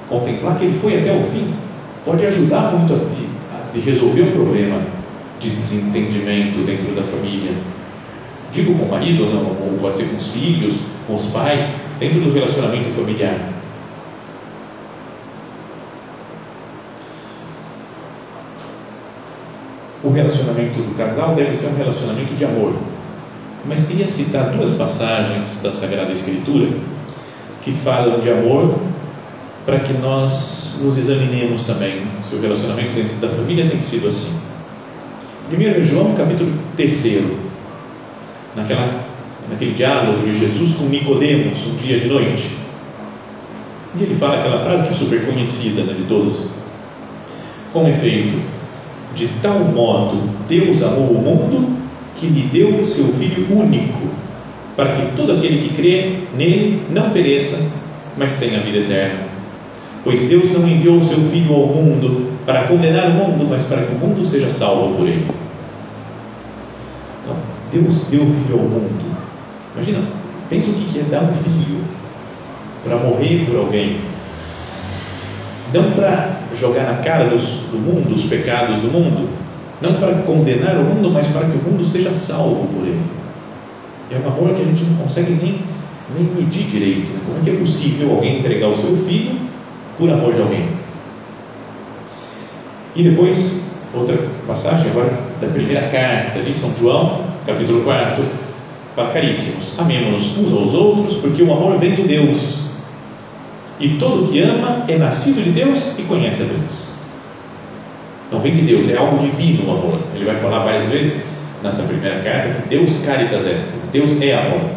contemplar 0.09 0.57
que 0.57 0.65
ele 0.65 0.79
foi 0.79 0.99
até 0.99 1.11
o 1.11 1.23
fim, 1.23 1.53
pode 2.05 2.25
ajudar 2.25 2.71
muito 2.71 2.93
a 2.93 2.97
se, 2.97 3.27
a 3.57 3.61
se 3.61 3.79
resolver 3.79 4.23
um 4.23 4.31
problema 4.31 4.81
de 5.39 5.49
desentendimento 5.49 6.59
dentro 6.65 6.95
da 6.95 7.03
família. 7.03 7.51
Digo 8.53 8.77
com 8.77 8.85
o 8.85 8.91
marido, 8.91 9.25
não, 9.25 9.45
ou 9.45 9.77
pode 9.81 9.97
ser 9.97 10.05
com 10.05 10.17
os 10.17 10.29
filhos, 10.29 10.75
com 11.07 11.15
os 11.15 11.25
pais, 11.27 11.63
dentro 11.99 12.21
do 12.21 12.33
relacionamento 12.33 12.89
familiar. 12.89 13.37
O 20.03 20.09
relacionamento 20.09 20.79
do 20.79 20.97
casal 20.97 21.33
deve 21.33 21.55
ser 21.55 21.67
um 21.67 21.77
relacionamento 21.77 22.33
de 22.35 22.45
amor. 22.45 22.73
Mas 23.65 23.87
queria 23.87 24.09
citar 24.09 24.51
duas 24.51 24.71
passagens 24.71 25.59
da 25.63 25.71
Sagrada 25.71 26.11
Escritura 26.11 26.67
que 27.63 27.71
falam 27.71 28.19
de 28.19 28.29
amor 28.29 28.75
para 29.65 29.79
que 29.79 29.93
nós 29.93 30.79
nos 30.81 30.97
examinemos 30.97 31.63
também 31.63 32.01
se 32.21 32.35
o 32.35 32.41
relacionamento 32.41 32.91
dentro 32.91 33.15
da 33.15 33.29
família 33.29 33.69
tem 33.69 33.81
sido 33.81 34.09
assim. 34.09 34.37
Primeiro 35.47 35.81
João 35.81 36.13
capítulo 36.13 36.51
3, 36.75 37.21
naquela, 38.53 39.05
naquele 39.49 39.71
diálogo 39.71 40.25
de 40.25 40.37
Jesus 40.37 40.75
com 40.75 40.85
Nicodemos, 40.85 41.65
um 41.67 41.75
dia 41.77 41.97
de 42.01 42.07
noite. 42.07 42.57
E 43.97 44.03
ele 44.03 44.15
fala 44.15 44.39
aquela 44.39 44.59
frase 44.59 44.87
que 44.87 44.93
é 44.93 44.97
super 44.97 45.25
conhecida 45.25 45.83
né, 45.83 45.93
de 45.93 46.03
todos. 46.03 46.47
Com 47.71 47.87
efeito, 47.87 48.41
de 49.15 49.29
tal 49.41 49.59
modo 49.59 50.17
Deus 50.49 50.83
amou 50.83 51.11
o 51.11 51.21
mundo 51.21 51.82
que 52.23 52.27
lhe 52.27 52.47
deu 52.47 52.79
o 52.79 52.85
seu 52.85 53.05
Filho 53.05 53.45
único, 53.51 54.07
para 54.77 54.95
que 54.95 55.15
todo 55.15 55.33
aquele 55.33 55.67
que 55.67 55.75
crê 55.75 56.19
nele 56.35 56.81
não 56.89 57.09
pereça, 57.09 57.69
mas 58.17 58.37
tenha 58.37 58.61
vida 58.61 58.79
eterna. 58.79 59.19
Pois 60.03 60.21
Deus 60.21 60.51
não 60.51 60.67
enviou 60.67 60.97
o 60.97 61.07
seu 61.07 61.19
Filho 61.29 61.53
ao 61.53 61.67
mundo 61.67 62.31
para 62.45 62.63
condenar 62.63 63.07
o 63.07 63.13
mundo, 63.13 63.45
mas 63.49 63.63
para 63.63 63.81
que 63.83 63.93
o 63.93 63.97
mundo 63.97 64.25
seja 64.25 64.49
salvo 64.49 64.95
por 64.95 65.07
ele. 65.07 65.27
Não, 67.27 67.35
Deus 67.71 68.01
deu 68.09 68.21
o 68.21 68.25
Filho 68.25 68.59
ao 68.59 68.65
mundo. 68.65 69.17
Imagina, 69.75 69.99
pensa 70.49 70.69
o 70.69 70.73
que 70.73 70.99
é 70.99 71.03
dar 71.03 71.23
um 71.23 71.33
filho 71.33 71.81
para 72.83 72.97
morrer 72.97 73.45
por 73.45 73.57
alguém. 73.57 73.97
Não 75.73 75.91
para 75.91 76.37
jogar 76.55 76.83
na 76.83 77.03
cara 77.03 77.25
dos, 77.25 77.41
do 77.71 77.79
mundo 77.79 78.13
os 78.13 78.23
pecados 78.25 78.79
do 78.79 78.91
mundo, 78.91 79.27
não 79.83 79.93
para 79.95 80.13
condenar 80.23 80.77
o 80.77 80.83
mundo, 80.85 81.11
mas 81.11 81.27
para 81.27 81.45
que 81.45 81.57
o 81.57 81.61
mundo 81.61 81.85
seja 81.85 82.13
salvo 82.13 82.65
por 82.73 82.87
ele. 82.87 83.01
É 84.09 84.15
um 84.15 84.31
amor 84.31 84.55
que 84.55 84.61
a 84.61 84.65
gente 84.65 84.83
não 84.85 84.95
consegue 85.03 85.31
nem, 85.31 85.59
nem 86.15 86.23
medir 86.35 86.63
direito. 86.63 87.11
Como 87.25 87.37
é 87.37 87.43
que 87.43 87.49
é 87.49 87.59
possível 87.59 88.11
alguém 88.11 88.39
entregar 88.39 88.69
o 88.69 88.77
seu 88.77 88.95
filho 88.95 89.35
por 89.97 90.09
amor 90.09 90.33
de 90.33 90.41
alguém? 90.41 90.69
E 92.95 93.03
depois, 93.03 93.63
outra 93.93 94.17
passagem 94.47 94.89
agora 94.89 95.11
da 95.41 95.47
primeira 95.47 95.81
carta 95.89 96.39
de 96.39 96.53
São 96.53 96.71
João, 96.79 97.21
capítulo 97.45 97.83
4, 97.83 98.23
fala, 98.95 99.09
caríssimos, 99.09 99.77
amemos-nos 99.77 100.37
uns 100.37 100.53
aos 100.53 100.73
outros, 100.73 101.17
porque 101.17 101.43
o 101.43 101.51
amor 101.51 101.77
vem 101.77 101.93
de 101.93 102.03
Deus. 102.03 102.59
E 103.79 103.97
todo 103.97 104.31
que 104.31 104.39
ama 104.39 104.85
é 104.87 104.97
nascido 104.97 105.43
de 105.43 105.49
Deus 105.49 105.91
e 105.97 106.03
conhece 106.03 106.43
a 106.43 106.45
Deus. 106.45 106.82
Não 108.33 108.39
vem 108.39 108.55
de 108.55 108.61
Deus, 108.63 108.89
é 108.89 108.97
algo 108.97 109.19
divino 109.19 109.67
o 109.67 109.71
amor. 109.71 109.99
Ele 110.15 110.25
vai 110.25 110.35
falar 110.35 110.63
várias 110.63 110.85
vezes 110.89 111.21
nessa 111.61 111.83
primeira 111.83 112.19
carta 112.21 112.49
que 112.49 112.67
Deus 112.67 112.91
caritas 113.05 113.45
est, 113.45 113.69
Deus 113.91 114.19
é 114.21 114.33
amor. 114.33 114.71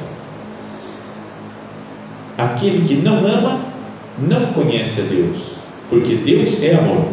Aquele 2.37 2.87
que 2.87 2.97
não 2.97 3.17
ama 3.27 3.61
não 4.19 4.53
conhece 4.53 5.01
a 5.01 5.05
Deus, 5.05 5.39
porque 5.89 6.17
Deus 6.17 6.63
é 6.63 6.75
amor. 6.75 7.07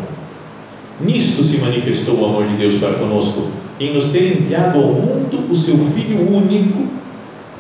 Nisto 1.00 1.44
se 1.44 1.60
manifestou 1.60 2.20
o 2.20 2.26
amor 2.26 2.46
de 2.46 2.56
Deus 2.58 2.76
para 2.76 2.94
conosco, 2.96 3.48
em 3.80 3.94
nos 3.94 4.08
ter 4.08 4.38
enviado 4.38 4.80
ao 4.80 4.90
mundo 4.90 5.50
o 5.50 5.56
seu 5.56 5.78
Filho 5.78 6.30
único, 6.30 6.88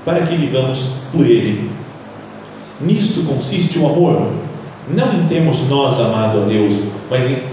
para 0.03 0.23
que 0.23 0.35
vivamos 0.35 0.89
por 1.11 1.25
Ele. 1.25 1.71
Nisto 2.81 3.23
consiste 3.23 3.79
o 3.79 3.87
amor, 3.87 4.29
não 4.93 5.13
em 5.13 5.25
termos 5.27 5.69
nós 5.69 5.99
amado 6.01 6.41
a 6.41 6.45
Deus, 6.45 6.75
mas, 7.09 7.31
em, 7.31 7.52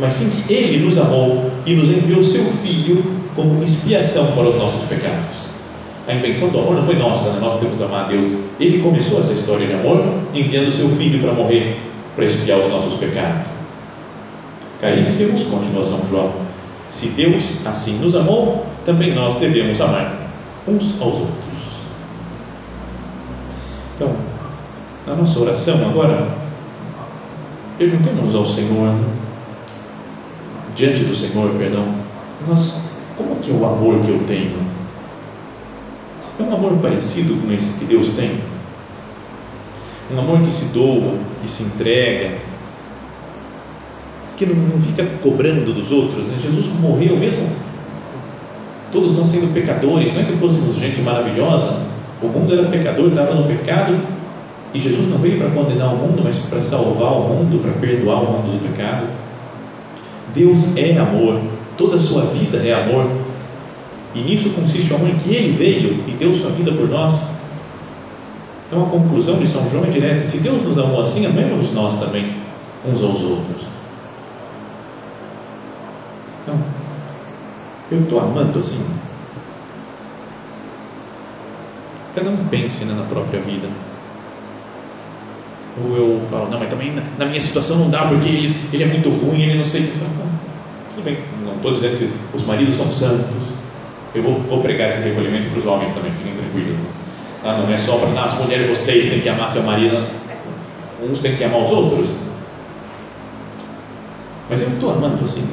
mas 0.00 0.12
sim 0.12 0.30
que 0.30 0.52
Ele 0.52 0.84
nos 0.84 0.98
amou 0.98 1.50
e 1.66 1.74
nos 1.74 1.88
enviou 1.88 2.22
seu 2.22 2.44
Filho 2.44 3.02
como 3.34 3.62
expiação 3.62 4.32
para 4.32 4.48
os 4.48 4.56
nossos 4.56 4.82
pecados. 4.88 5.48
A 6.06 6.14
invenção 6.14 6.48
do 6.48 6.58
amor 6.58 6.74
não 6.74 6.84
foi 6.84 6.96
nossa, 6.96 7.30
né? 7.30 7.38
nós 7.40 7.60
temos 7.60 7.80
amar 7.82 8.06
a 8.06 8.08
Deus. 8.08 8.24
Ele 8.58 8.82
começou 8.82 9.20
essa 9.20 9.32
história 9.32 9.66
de 9.66 9.74
amor 9.74 10.04
enviando 10.34 10.72
seu 10.72 10.88
Filho 10.90 11.20
para 11.20 11.32
morrer, 11.32 11.78
para 12.16 12.24
expiar 12.24 12.58
os 12.58 12.68
nossos 12.68 12.98
pecados. 12.98 13.42
Caríssimos, 14.80 15.42
continua 15.44 15.84
São 15.84 16.00
João, 16.08 16.32
se 16.90 17.08
Deus 17.08 17.66
assim 17.66 17.98
nos 17.98 18.14
amou, 18.14 18.64
também 18.86 19.14
nós 19.14 19.36
devemos 19.36 19.80
amar 19.80 20.16
uns 20.66 21.00
aos 21.00 21.14
outros. 21.14 21.38
Então, 23.96 24.10
na 25.06 25.14
nossa 25.14 25.40
oração 25.40 25.76
agora, 25.90 26.28
perguntemos 27.76 28.34
ao 28.34 28.46
Senhor, 28.46 28.94
diante 30.78 31.02
do 31.02 31.12
Senhor, 31.12 31.50
perdão, 31.58 31.84
nós, 32.46 32.82
como 33.16 33.34
que 33.36 33.50
é 33.50 33.54
o 33.54 33.66
amor 33.66 34.00
que 34.00 34.10
eu 34.10 34.22
tenho? 34.28 34.56
É 36.38 36.42
um 36.44 36.54
amor 36.54 36.78
parecido 36.80 37.34
com 37.34 37.52
esse 37.52 37.80
que 37.80 37.84
Deus 37.84 38.10
tem? 38.10 38.38
Um 40.14 40.20
amor 40.20 40.40
que 40.40 40.52
se 40.52 40.66
doa, 40.66 41.14
que 41.42 41.50
se 41.50 41.64
entrega, 41.64 42.30
que 44.36 44.46
não, 44.46 44.54
não 44.54 44.80
fica 44.80 45.04
cobrando 45.20 45.74
dos 45.74 45.90
outros. 45.90 46.22
Né? 46.24 46.38
Jesus 46.40 46.66
morreu 46.80 47.16
mesmo, 47.16 47.50
todos 48.92 49.16
nós 49.16 49.26
sendo 49.26 49.52
pecadores, 49.52 50.14
não 50.14 50.22
é 50.22 50.24
que 50.26 50.36
fôssemos 50.36 50.76
gente 50.76 51.00
maravilhosa, 51.00 51.76
o 52.22 52.28
mundo 52.28 52.52
era 52.52 52.68
pecador, 52.68 53.08
estava 53.08 53.34
no 53.34 53.48
pecado, 53.48 53.98
e 54.72 54.80
Jesus 54.80 55.08
não 55.10 55.18
veio 55.18 55.38
para 55.38 55.50
condenar 55.50 55.92
o 55.92 55.96
mundo, 55.96 56.22
mas 56.22 56.36
para 56.38 56.62
salvar 56.62 57.14
o 57.14 57.22
mundo, 57.22 57.60
para 57.60 57.72
perdoar 57.80 58.22
o 58.22 58.32
mundo 58.32 58.60
do 58.60 58.68
pecado. 58.70 59.27
Deus 60.34 60.76
é 60.76 60.96
amor, 60.98 61.40
toda 61.76 61.96
a 61.96 62.00
sua 62.00 62.22
vida 62.26 62.58
é 62.58 62.72
amor, 62.72 63.10
e 64.14 64.20
nisso 64.20 64.50
consiste 64.50 64.92
o 64.92 64.96
amor 64.96 65.10
que 65.10 65.34
Ele 65.34 65.56
veio 65.56 66.04
e 66.06 66.12
deu 66.12 66.34
sua 66.34 66.50
vida 66.50 66.72
por 66.72 66.88
nós. 66.88 67.12
Então 68.66 68.84
a 68.84 68.88
conclusão 68.88 69.38
de 69.38 69.46
São 69.46 69.68
João 69.70 69.84
é 69.84 69.90
direta: 69.90 70.24
se 70.24 70.38
Deus 70.38 70.62
nos 70.62 70.78
amou 70.78 71.02
assim, 71.02 71.26
amemos 71.26 71.72
nós 71.72 71.98
também 71.98 72.34
uns 72.86 73.02
aos 73.02 73.22
outros. 73.22 73.62
Então, 76.42 76.58
eu 77.90 78.00
estou 78.00 78.20
amando 78.20 78.58
assim. 78.58 78.84
Cada 82.14 82.30
um 82.30 82.36
pense 82.48 82.84
né, 82.84 82.94
na 82.94 83.04
própria 83.04 83.40
vida. 83.40 83.68
Ou 85.84 85.96
eu 85.96 86.20
falo, 86.30 86.48
não, 86.50 86.58
mas 86.58 86.68
também 86.68 86.92
na, 87.18 87.26
minha 87.26 87.40
situação 87.40 87.76
não 87.76 87.90
dá, 87.90 88.06
porque 88.06 88.28
ele, 88.28 88.68
ele 88.72 88.82
é 88.82 88.86
muito 88.86 89.08
ruim, 89.10 89.42
ele 89.42 89.58
não 89.58 89.64
sei. 89.64 89.82
Tudo 90.94 91.04
bem, 91.04 91.18
não 91.44 91.54
estou 91.54 91.72
dizendo 91.72 91.98
que 91.98 92.36
os 92.36 92.44
maridos 92.44 92.76
são 92.76 92.90
santos. 92.90 93.48
Eu 94.14 94.22
vou, 94.22 94.40
vou 94.40 94.60
pregar 94.62 94.88
esse 94.88 95.00
recolhimento 95.00 95.50
para 95.50 95.58
os 95.58 95.66
homens 95.66 95.92
também, 95.92 96.10
fiquem 96.12 96.34
tranquilos. 96.34 96.76
Ah, 97.44 97.58
não 97.58 97.72
é 97.72 97.76
só 97.76 97.96
para 97.98 98.24
as 98.24 98.34
mulheres, 98.38 98.68
vocês 98.68 99.08
têm 99.10 99.20
que 99.20 99.28
amar 99.28 99.48
seu 99.48 99.62
marido. 99.62 100.04
Uns 101.02 101.20
têm 101.20 101.36
que 101.36 101.44
amar 101.44 101.62
os 101.62 101.70
outros. 101.70 102.08
Mas 104.50 104.60
eu 104.62 104.68
estou 104.68 104.90
amando 104.90 105.22
assim. 105.24 105.48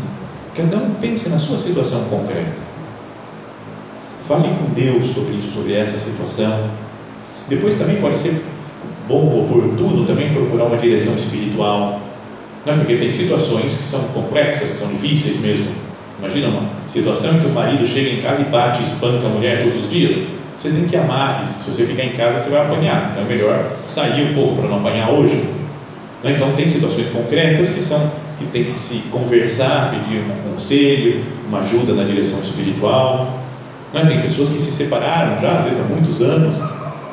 Cada 0.56 0.78
um 0.78 0.90
pense 0.96 1.30
na 1.30 1.38
sua 1.38 1.58
situação 1.58 2.06
concreta. 2.06 2.66
Fale 4.28 4.48
com 4.48 4.74
Deus 4.74 5.06
sobre 5.14 5.36
isso, 5.36 5.52
sobre 5.52 5.74
essa 5.74 6.00
situação. 6.00 6.70
Depois 7.48 7.76
também 7.76 7.98
pode 8.02 8.18
ser 8.18 8.44
bom, 9.08 9.46
oportuno 9.46 10.06
também 10.06 10.34
procurar 10.34 10.66
uma 10.66 10.78
direção 10.78 11.14
espiritual. 11.14 12.02
Não 12.66 12.74
é 12.74 12.78
porque 12.78 12.96
tem 12.98 13.12
situações 13.12 13.78
que 13.78 13.84
são 13.84 14.04
complexas, 14.06 14.72
que 14.72 14.78
são 14.78 14.88
difíceis 14.88 15.40
mesmo. 15.40 15.68
Imagina 16.20 16.48
uma 16.48 16.64
situação 16.88 17.36
em 17.36 17.40
que 17.40 17.48
o 17.48 17.52
marido 17.52 17.86
chega 17.86 18.10
em 18.10 18.22
casa 18.22 18.42
e 18.42 18.46
bate, 18.46 18.82
espanca 18.82 19.28
a 19.28 19.30
mulher 19.30 19.64
todos 19.64 19.84
os 19.84 19.90
dias. 19.90 20.28
Você 20.58 20.70
tem 20.70 20.86
que 20.86 20.96
amar 20.96 21.44
isso. 21.44 21.66
Se 21.66 21.72
você 21.72 21.86
ficar 21.86 22.04
em 22.04 22.14
casa, 22.14 22.40
você 22.40 22.50
vai 22.50 22.62
apanhar. 22.62 23.12
Então 23.12 23.26
é 23.26 23.28
melhor 23.28 23.72
sair 23.86 24.32
um 24.32 24.34
pouco 24.34 24.56
para 24.56 24.70
não 24.70 24.78
apanhar 24.78 25.12
hoje. 25.12 25.44
Né? 26.24 26.32
Então 26.32 26.54
tem 26.54 26.68
situações 26.68 27.08
concretas 27.08 27.70
que 27.70 27.82
são 27.82 28.00
que 28.40 28.46
tem 28.48 28.66
que 28.66 28.78
se 28.78 29.00
conversar, 29.12 29.92
pedir 29.92 30.20
um 30.20 30.52
conselho, 30.52 31.24
uma 31.48 31.60
ajuda 31.60 31.94
na 31.94 32.04
direção 32.04 32.40
espiritual. 32.40 33.40
Não 33.94 34.02
é? 34.02 34.06
Tem 34.06 34.22
pessoas 34.22 34.50
que 34.50 34.60
se 34.60 34.72
separaram 34.72 35.40
já, 35.40 35.58
às 35.58 35.64
vezes 35.64 35.80
há 35.80 35.84
muitos 35.84 36.22
anos, 36.22 36.56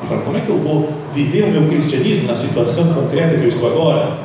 e 0.03 0.07
falam: 0.07 0.23
como 0.23 0.37
é 0.37 0.41
que 0.41 0.49
eu 0.49 0.57
vou 0.57 0.93
viver 1.13 1.43
o 1.43 1.51
meu 1.51 1.67
cristianismo 1.67 2.27
na 2.27 2.35
situação 2.35 2.93
concreta 2.93 3.37
que 3.37 3.43
eu 3.43 3.49
estou 3.49 3.71
agora? 3.71 4.17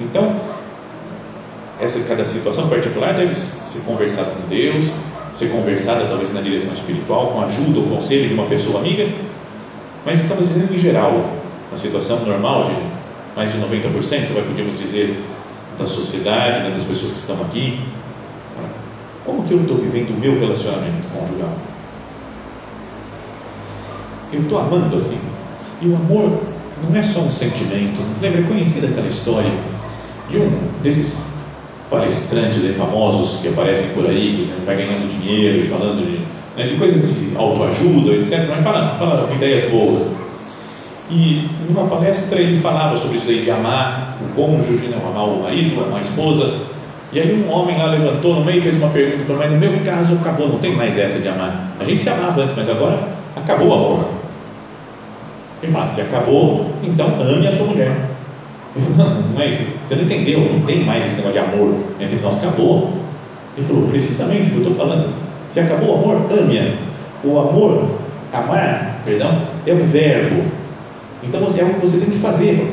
Então, 0.00 0.34
essa 1.80 2.00
cada 2.08 2.24
situação 2.24 2.68
particular 2.68 3.14
deve 3.14 3.34
ser 3.34 3.80
conversada 3.86 4.30
com 4.30 4.48
Deus, 4.48 4.86
ser 5.36 5.50
conversada 5.50 6.06
talvez 6.06 6.32
na 6.34 6.40
direção 6.40 6.72
espiritual, 6.72 7.28
com 7.28 7.42
ajuda 7.42 7.78
ou 7.80 7.86
conselho 7.86 8.28
de 8.28 8.34
uma 8.34 8.46
pessoa 8.46 8.80
amiga, 8.80 9.08
mas 10.04 10.20
estamos 10.20 10.48
dizendo 10.48 10.74
em 10.74 10.78
geral, 10.78 11.24
na 11.70 11.78
situação 11.78 12.18
normal 12.24 12.64
de 12.64 12.98
mais 13.36 13.52
de 13.52 13.58
90%, 13.58 14.32
vai 14.34 14.42
podemos 14.42 14.76
dizer 14.78 15.16
da 15.78 15.86
sociedade, 15.86 16.64
né, 16.64 16.74
das 16.74 16.84
pessoas 16.84 17.12
que 17.12 17.18
estão 17.18 17.36
aqui, 17.42 17.78
como 19.24 19.44
que 19.44 19.52
eu 19.52 19.60
estou 19.60 19.76
vivendo 19.76 20.10
o 20.10 20.18
meu 20.18 20.40
relacionamento 20.40 21.06
conjugal? 21.12 21.52
Eu 24.32 24.42
estou 24.42 24.58
amando 24.58 24.96
assim. 24.96 25.18
E 25.80 25.88
o 25.88 25.96
amor 25.96 26.40
não 26.82 26.96
é 26.96 27.02
só 27.02 27.20
um 27.20 27.30
sentimento. 27.30 28.00
Lembra, 28.20 28.40
é 28.40 28.44
conhecida 28.44 28.88
aquela 28.88 29.06
história 29.06 29.50
de 30.28 30.38
um 30.38 30.50
desses 30.82 31.24
palestrantes 31.90 32.64
aí 32.64 32.72
famosos 32.72 33.40
que 33.40 33.48
aparecem 33.48 33.90
por 33.94 34.06
aí, 34.06 34.50
que 34.58 34.66
vai 34.66 34.76
ganhando 34.76 35.08
dinheiro 35.08 35.64
e 35.64 35.68
falando 35.68 36.04
de, 36.04 36.18
né, 36.56 36.68
de 36.68 36.76
coisas 36.76 37.02
de 37.02 37.36
autoajuda, 37.36 38.12
etc. 38.12 38.46
Mas 38.48 38.62
fala, 38.62 38.96
fala 38.98 39.28
ideias 39.34 39.70
boas. 39.70 40.06
E 41.10 41.48
numa 41.68 41.88
palestra 41.88 42.38
ele 42.38 42.60
falava 42.60 42.96
sobre 42.98 43.16
isso 43.16 43.30
aí 43.30 43.42
de 43.42 43.50
amar 43.50 44.18
o 44.20 44.34
cônjuge, 44.34 44.88
né, 44.88 44.98
amar 45.02 45.24
o 45.24 45.42
marido, 45.42 45.82
amar 45.82 46.00
a 46.00 46.02
esposa. 46.02 46.52
E 47.10 47.18
aí 47.18 47.42
um 47.42 47.50
homem 47.50 47.78
lá 47.78 47.86
levantou 47.86 48.34
no 48.34 48.44
meio 48.44 48.58
e 48.58 48.60
fez 48.60 48.76
uma 48.76 48.90
pergunta, 48.90 49.24
falou, 49.24 49.42
mas 49.42 49.50
no 49.50 49.58
meu 49.58 49.72
caso 49.82 50.14
acabou, 50.16 50.48
não 50.48 50.58
tem 50.58 50.74
mais 50.76 50.98
essa 50.98 51.20
de 51.20 51.28
amar. 51.28 51.70
A 51.80 51.84
gente 51.84 51.98
se 51.98 52.10
amava 52.10 52.42
antes, 52.42 52.54
mas 52.54 52.68
agora 52.68 52.98
acabou 53.34 53.68
o 53.68 53.72
amor. 53.72 54.17
Ele 55.62 55.72
fala, 55.72 55.88
se 55.88 56.00
acabou, 56.00 56.66
então 56.82 57.08
ame 57.20 57.46
a 57.46 57.56
sua 57.56 57.66
mulher. 57.66 57.92
Ele 58.76 58.84
falou, 58.84 59.10
não, 59.10 59.22
não 59.22 59.40
é 59.42 59.48
isso, 59.48 59.62
você 59.84 59.96
não 59.96 60.04
entendeu, 60.04 60.40
não 60.40 60.60
tem 60.60 60.84
mais 60.84 61.04
esse 61.04 61.16
negócio 61.16 61.32
de 61.32 61.38
amor 61.38 61.74
entre 62.00 62.16
nós, 62.20 62.36
acabou. 62.36 62.92
Ele 63.56 63.66
falou, 63.66 63.88
precisamente 63.88 64.42
o 64.42 64.50
que 64.50 64.56
eu 64.56 64.68
estou 64.68 64.74
falando. 64.74 65.12
Se 65.48 65.60
acabou 65.60 65.96
o 65.96 65.98
amor, 65.98 66.32
ame-a. 66.32 66.74
O 67.24 67.38
amor, 67.38 67.88
amar, 68.32 69.00
perdão, 69.04 69.36
é 69.66 69.72
um 69.72 69.84
verbo. 69.84 70.44
Então 71.22 71.40
é 71.40 71.60
algo 71.60 71.74
que 71.74 71.80
você 71.80 71.98
tem 71.98 72.10
que 72.10 72.18
fazer. 72.18 72.72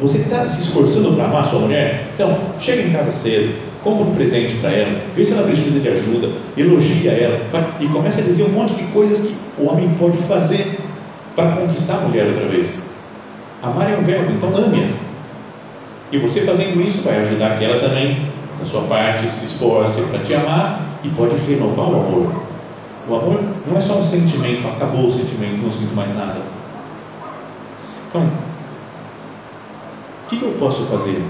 Você 0.00 0.18
está 0.18 0.46
se 0.46 0.62
esforçando 0.62 1.14
para 1.14 1.24
amar 1.24 1.42
a 1.42 1.44
sua 1.44 1.60
mulher? 1.60 2.08
Então, 2.14 2.36
chega 2.60 2.82
em 2.82 2.90
casa 2.90 3.10
cedo, 3.10 3.54
compra 3.82 4.04
um 4.04 4.14
presente 4.14 4.54
para 4.56 4.70
ela, 4.70 5.00
vê 5.14 5.24
se 5.24 5.32
ela 5.32 5.42
precisa 5.42 5.80
de 5.80 5.88
ajuda, 5.88 6.28
elogia 6.56 7.12
ela 7.12 7.38
e 7.80 7.86
começa 7.86 8.20
a 8.20 8.24
dizer 8.24 8.44
um 8.44 8.50
monte 8.50 8.74
de 8.74 8.84
coisas 8.84 9.20
que 9.20 9.34
o 9.58 9.68
homem 9.68 9.88
pode 9.98 10.18
fazer 10.18 10.78
para 11.34 11.52
conquistar 11.52 11.94
a 11.94 12.00
mulher 12.00 12.26
outra 12.26 12.46
vez. 12.46 12.78
Amar 13.62 13.90
é 13.90 13.96
um 13.96 14.02
verbo, 14.02 14.32
então 14.32 14.54
ame-a. 14.54 14.94
E 16.10 16.18
você 16.18 16.42
fazendo 16.42 16.86
isso 16.86 17.02
vai 17.02 17.22
ajudar 17.22 17.56
que 17.56 17.64
ela 17.64 17.80
também, 17.80 18.28
da 18.58 18.66
sua 18.66 18.82
parte, 18.82 19.30
se 19.30 19.46
esforce 19.46 20.02
para 20.02 20.18
te 20.18 20.34
amar 20.34 20.80
e 21.02 21.08
pode 21.08 21.36
renovar 21.36 21.86
o 21.86 22.00
amor. 22.00 22.42
O 23.08 23.14
amor 23.14 23.40
não 23.66 23.76
é 23.76 23.80
só 23.80 23.94
um 23.94 24.02
sentimento, 24.02 24.68
acabou 24.68 25.06
o 25.06 25.12
sentimento, 25.12 25.62
não 25.62 25.70
sinto 25.70 25.94
mais 25.94 26.14
nada. 26.16 26.40
Então, 28.08 28.22
o 28.22 30.28
que 30.28 30.42
eu 30.42 30.54
posso 30.58 30.84
fazer? 30.84 31.22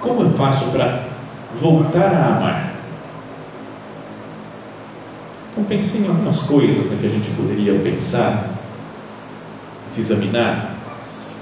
Como 0.00 0.22
eu 0.22 0.30
faço 0.32 0.66
para 0.66 1.04
voltar 1.60 2.12
a 2.12 2.36
amar? 2.36 2.67
Então, 5.58 5.64
pensei 5.64 6.02
em 6.02 6.08
algumas 6.08 6.38
coisas 6.40 6.86
né, 6.86 6.98
que 7.00 7.06
a 7.06 7.10
gente 7.10 7.30
poderia 7.30 7.74
pensar, 7.80 8.48
se 9.88 10.00
examinar, 10.00 10.76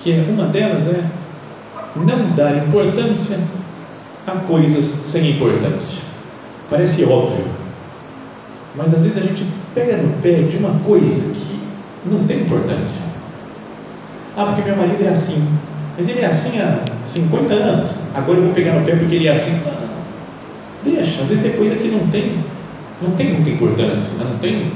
que 0.01 0.11
é, 0.11 0.25
uma 0.31 0.47
delas 0.47 0.87
é 0.87 1.05
não 1.95 2.35
dar 2.35 2.57
importância 2.67 3.39
a 4.27 4.33
coisas 4.33 4.85
sem 4.85 5.33
importância. 5.33 6.01
Parece 6.71 7.05
óbvio, 7.05 7.45
mas 8.75 8.95
às 8.95 9.03
vezes 9.03 9.19
a 9.19 9.21
gente 9.21 9.47
pega 9.75 9.99
no 9.99 10.11
pé 10.23 10.43
de 10.43 10.57
uma 10.57 10.79
coisa 10.81 11.35
que 11.35 11.61
não 12.07 12.27
tem 12.27 12.41
importância. 12.41 13.05
Ah, 14.35 14.47
porque 14.47 14.63
meu 14.63 14.77
marido 14.77 15.05
é 15.05 15.09
assim. 15.09 15.47
Mas 15.97 16.09
ele 16.09 16.21
é 16.21 16.27
assim 16.27 16.59
há 16.59 16.81
50 17.05 17.53
anos. 17.53 17.91
Agora 18.15 18.39
eu 18.39 18.45
vou 18.45 18.55
pegar 18.55 18.73
no 18.73 18.85
pé 18.87 18.97
porque 18.97 19.17
ele 19.17 19.29
é 19.29 19.33
assim. 19.33 19.61
Não, 19.65 20.93
deixa. 20.93 21.23
Às 21.23 21.29
vezes 21.29 21.45
é 21.45 21.51
coisa 21.51 21.75
que 21.77 21.89
não 21.89 22.07
tem, 22.09 22.33
não 23.03 23.11
tem 23.13 23.35
muita 23.35 23.51
importância. 23.51 24.19
Né? 24.19 24.31
Não 24.31 24.39
tem, 24.39 24.73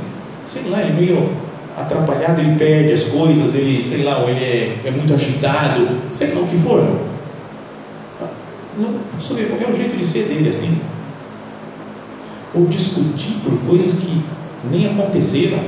sei 0.46 0.62
lá, 0.70 0.80
ele 0.80 0.90
é 0.90 0.94
meio 0.94 1.30
atrapalhado, 1.76 2.40
ele 2.40 2.56
perde 2.56 2.92
as 2.92 3.04
coisas, 3.04 3.54
ele, 3.54 3.82
sei 3.82 4.02
lá, 4.02 4.18
ou 4.18 4.28
ele 4.28 4.44
é, 4.44 4.80
é 4.84 4.90
muito 4.90 5.12
agitado, 5.14 5.88
sei 6.12 6.34
lá 6.34 6.40
o 6.40 6.46
que 6.46 6.58
for. 6.58 6.82
Não, 8.78 8.88
é 8.88 9.70
o 9.70 9.76
jeito 9.76 9.96
de 9.96 10.06
ser 10.06 10.24
dele 10.24 10.48
assim 10.48 10.78
ou 12.54 12.66
discutir 12.66 13.36
por 13.44 13.56
coisas 13.66 14.00
que 14.00 14.22
nem 14.70 14.86
aconteceram. 14.86 15.58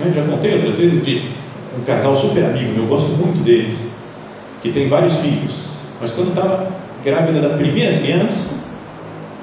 Eu 0.00 0.06
né, 0.06 0.12
já 0.12 0.22
contei 0.24 0.54
outras 0.54 0.76
vezes 0.76 1.04
de 1.04 1.22
um 1.78 1.84
casal 1.84 2.16
super 2.16 2.44
amigo 2.44 2.72
eu 2.76 2.86
gosto 2.86 3.10
muito 3.10 3.44
deles, 3.44 3.90
que 4.62 4.72
tem 4.72 4.88
vários 4.88 5.18
filhos, 5.18 5.54
mas 6.00 6.12
quando 6.12 6.30
estava 6.30 6.68
grávida 7.04 7.40
da 7.40 7.56
primeira 7.56 7.98
criança, 7.98 8.63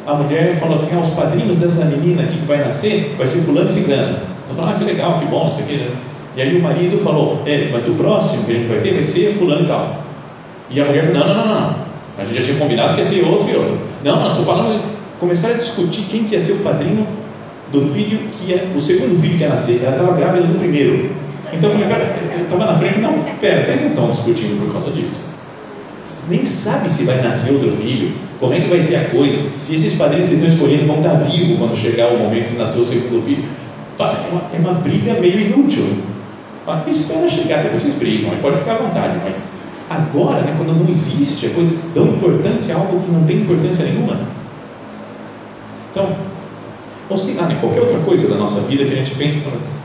a 0.06 0.14
mulher 0.16 0.60
falou 0.60 0.76
assim: 0.76 0.96
ah, 0.96 1.00
os 1.00 1.14
padrinhos 1.14 1.58
dessa 1.58 1.86
menina 1.86 2.24
aqui 2.24 2.38
que 2.38 2.46
vai 2.46 2.60
nascer 2.60 3.16
vai 3.18 3.28
ser 3.28 3.40
fulano 3.40 3.70
e 3.70 3.74
ciclano. 3.74 4.18
Nós 4.48 4.58
falamos, 4.58 4.76
ah, 4.76 4.80
que 4.80 4.86
legal, 4.86 5.20
que 5.20 5.26
bom, 5.26 5.46
não 5.46 5.52
sei 5.52 5.64
o. 5.64 5.80
Né? 5.80 5.92
E 6.36 6.42
aí 6.42 6.58
o 6.58 6.62
marido 6.62 6.98
falou: 6.98 7.42
é, 7.46 7.70
mas 7.72 7.84
do 7.84 7.96
próximo 7.96 8.46
que 8.46 8.52
a 8.52 8.56
gente 8.56 8.68
vai 8.68 8.80
ter 8.80 8.94
vai 8.94 9.04
ser 9.04 9.34
fulano 9.36 9.64
e 9.64 9.68
tal. 9.68 10.04
E 10.70 10.82
a 10.82 10.86
mulher 10.86 11.04
falou: 11.06 11.20
não, 11.20 11.36
não, 11.36 11.46
não, 11.46 11.62
não. 11.62 11.76
A 12.18 12.26
gente 12.26 12.38
já 12.38 12.44
tinha 12.44 12.58
combinado 12.58 12.94
que 12.94 13.00
ia 13.00 13.06
ser 13.06 13.26
outro 13.26 13.50
e 13.50 13.56
outro. 13.56 13.78
Não, 14.04 14.20
não, 14.20 14.30
estou 14.30 14.44
falando. 14.44 14.82
Começaram 15.20 15.56
a 15.56 15.58
discutir 15.58 16.04
quem 16.10 16.24
que 16.24 16.34
ia 16.34 16.42
ser 16.42 16.54
o 16.54 16.60
padrinho 16.60 17.06
do 17.72 17.82
filho 17.94 18.20
que 18.34 18.52
ia, 18.52 18.68
o 18.76 18.82
segundo 18.82 19.20
filho 19.22 19.38
que 19.38 19.44
ia 19.44 19.50
nascer. 19.50 19.82
Ela 19.84 19.96
estava 19.96 20.18
grávida 20.18 20.48
do 20.48 20.58
primeiro. 20.60 21.10
Então 21.54 21.70
eu 21.70 21.80
falei, 21.80 21.88
cara, 21.90 22.16
eu 22.38 22.44
estava 22.44 22.66
na 22.66 22.78
frente, 22.78 23.00
não, 23.00 23.14
pera, 23.40 23.64
vocês 23.64 23.82
não 23.82 23.90
estão 23.90 24.12
discutindo 24.12 24.64
por 24.64 24.72
causa 24.72 24.92
disso. 24.92 25.30
Nem 26.30 26.46
sabe 26.46 26.90
se 26.90 27.04
vai 27.04 27.22
nascer 27.22 27.54
outro 27.54 27.76
filho, 27.78 28.14
como 28.40 28.54
é 28.54 28.60
que 28.60 28.70
vai 28.70 28.82
ser 28.82 28.98
a 28.98 29.06
coisa, 29.06 29.38
se 29.60 29.76
esses 29.76 29.94
padrinhos 29.94 30.28
que 30.30 30.36
estão 30.36 30.50
escolhendo 30.50 30.86
vão 30.86 30.98
estar 30.98 31.16
vivos 31.16 31.58
quando 31.58 31.76
chegar 31.76 32.10
o 32.10 32.20
momento 32.20 32.50
de 32.50 32.58
nascer 32.58 32.80
o 32.80 32.86
segundo 32.86 33.26
filho. 33.26 33.44
É 34.00 34.04
uma, 34.32 34.42
é 34.54 34.60
uma 34.60 34.74
briga 34.80 35.14
meio 35.20 35.40
inútil. 35.40 35.86
Espera 36.88 37.28
chegar, 37.30 37.64
depois 37.64 37.84
vocês 37.84 37.96
brigam, 37.96 38.32
pode 38.42 38.58
ficar 38.58 38.74
à 38.74 38.78
vontade, 38.78 39.18
mas 39.24 39.42
Agora, 39.92 40.42
né, 40.44 40.56
quando 40.58 40.74
não 40.74 40.90
existe 40.90 41.48
a 41.48 41.50
coisa, 41.50 41.70
dão 41.94 42.08
importância 42.08 42.74
a 42.74 42.80
algo 42.80 43.02
que 43.02 43.12
não 43.12 43.26
tem 43.26 43.42
importância 43.42 43.84
nenhuma. 43.84 44.18
Então, 45.92 46.16
ou 47.10 47.18
sei 47.18 47.34
lá, 47.34 47.46
né, 47.48 47.58
qualquer 47.60 47.82
outra 47.82 48.00
coisa 48.00 48.26
da 48.30 48.36
nossa 48.36 48.62
vida 48.62 48.86
que 48.86 48.94
a 48.94 48.96
gente 48.96 49.14
pensa, 49.16 49.40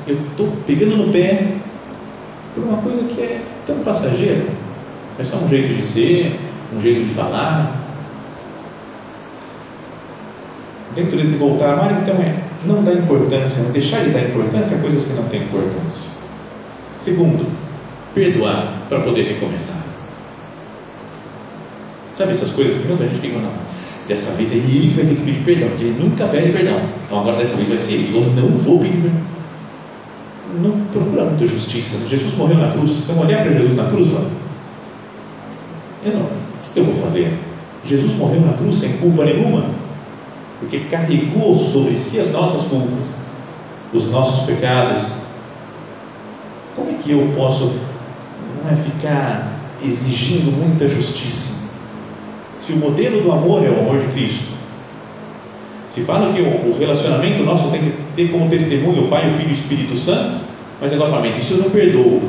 eu 0.07 0.17
estou 0.31 0.49
pegando 0.65 0.97
no 0.97 1.13
pé 1.13 1.49
por 2.55 2.63
uma 2.63 2.77
coisa 2.77 3.03
que 3.03 3.21
é 3.21 3.41
tão 3.67 3.81
passageira, 3.81 4.45
é 5.19 5.25
só 5.25 5.37
um 5.39 5.49
jeito 5.49 5.75
de 5.75 5.83
ser, 5.83 6.39
um 6.75 6.81
jeito 6.81 7.05
de 7.07 7.15
falar. 7.15 7.85
Dentro 10.95 11.17
desse 11.17 11.35
voltar 11.35 11.75
amar, 11.75 12.03
então, 12.03 12.15
é 12.17 12.35
não 12.65 12.83
dar 12.83 12.95
importância, 12.95 13.63
não 13.63 13.71
deixar 13.71 14.05
de 14.05 14.11
dar 14.11 14.23
importância 14.23 14.77
a 14.77 14.81
coisas 14.81 15.05
que 15.05 15.13
não 15.13 15.25
têm 15.25 15.43
importância. 15.43 16.11
Segundo, 16.97 17.47
perdoar 18.15 18.73
para 18.89 19.01
poder 19.01 19.23
recomeçar. 19.23 19.85
Sabe 22.15 22.33
essas 22.33 22.51
coisas 22.53 22.77
que 22.77 22.91
a 22.91 22.97
gente 22.97 23.21
fica, 23.21 23.39
não, 23.39 23.53
dessa 24.09 24.31
vez 24.33 24.51
ele 24.53 24.93
vai 24.97 25.05
ter 25.05 25.15
que 25.15 25.23
pedir 25.23 25.45
perdão, 25.45 25.69
porque 25.69 25.85
ele 25.85 26.03
nunca 26.03 26.27
pede 26.29 26.51
perdão. 26.51 26.81
Então 27.07 27.21
agora 27.21 27.37
dessa 27.37 27.57
vez 27.57 27.69
vai 27.69 27.79
ser 27.79 27.95
ele, 27.95 28.17
eu 28.17 28.43
não 28.43 28.49
vou 28.59 28.81
pedir 28.81 29.03
perdão. 29.03 29.21
Não 30.63 30.71
procura 30.93 31.25
muita 31.25 31.47
justiça. 31.47 32.09
Jesus 32.09 32.35
morreu 32.37 32.57
na 32.57 32.73
cruz, 32.73 33.03
então 33.03 33.19
olhar 33.19 33.43
para 33.43 33.53
Jesus 33.53 33.77
na 33.77 33.85
cruz, 33.85 34.09
fala, 34.09 34.31
não, 36.05 36.23
o 36.23 36.73
que 36.73 36.81
eu 36.81 36.85
vou 36.85 36.95
fazer? 36.95 37.33
Jesus 37.85 38.17
morreu 38.17 38.41
na 38.41 38.55
cruz 38.55 38.79
sem 38.79 38.97
culpa 38.99 39.25
nenhuma, 39.25 39.65
porque 40.61 40.81
carregou 40.91 41.57
sobre 41.57 41.97
si 41.97 42.19
as 42.19 42.33
nossas 42.33 42.63
culpas, 42.63 43.07
os 43.93 44.11
nossos 44.11 44.47
pecados. 44.47 45.03
Como 46.75 46.91
é 46.91 46.95
que 46.95 47.13
eu 47.13 47.33
posso 47.37 47.73
não 48.63 48.71
é 48.71 48.77
ficar 48.77 49.53
exigindo 49.83 50.53
muita 50.53 50.89
justiça? 50.89 51.55
Se 52.61 52.73
o 52.73 52.77
modelo 52.77 53.23
do 53.23 53.33
amor 53.33 53.65
é 53.65 53.71
o 53.71 53.79
amor 53.79 53.99
de 54.01 54.07
Cristo, 54.09 54.57
se 55.91 56.03
fala 56.03 56.33
que 56.33 56.43
o, 56.43 56.77
relacionamento 56.79 57.43
nosso 57.43 57.71
tem 57.71 57.81
que 57.81 57.93
ter 58.15 58.31
como 58.31 58.51
testemunho 58.51 59.05
o 59.05 59.09
Pai, 59.09 59.29
o 59.29 59.31
Filho 59.31 59.49
e 59.49 59.53
o 59.53 59.57
Espírito 59.57 59.97
Santo, 59.97 60.41
mas 60.81 60.93
agora 60.93 61.11
fala, 61.11 61.23
mas 61.23 61.39
isso 61.39 61.55
eu 61.55 61.59
não 61.59 61.71
perdoo. 61.71 62.21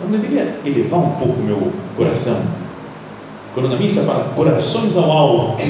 Eu 0.00 0.08
não 0.10 0.18
deveria 0.18 0.58
elevar 0.64 0.98
um 0.98 1.10
pouco 1.10 1.40
o 1.40 1.44
meu 1.44 1.72
coração? 1.96 2.40
Quando 3.54 3.68
na 3.68 3.76
missa 3.76 4.02
fala 4.02 4.32
corações 4.34 4.96
ao 4.96 5.10
alto, 5.10 5.62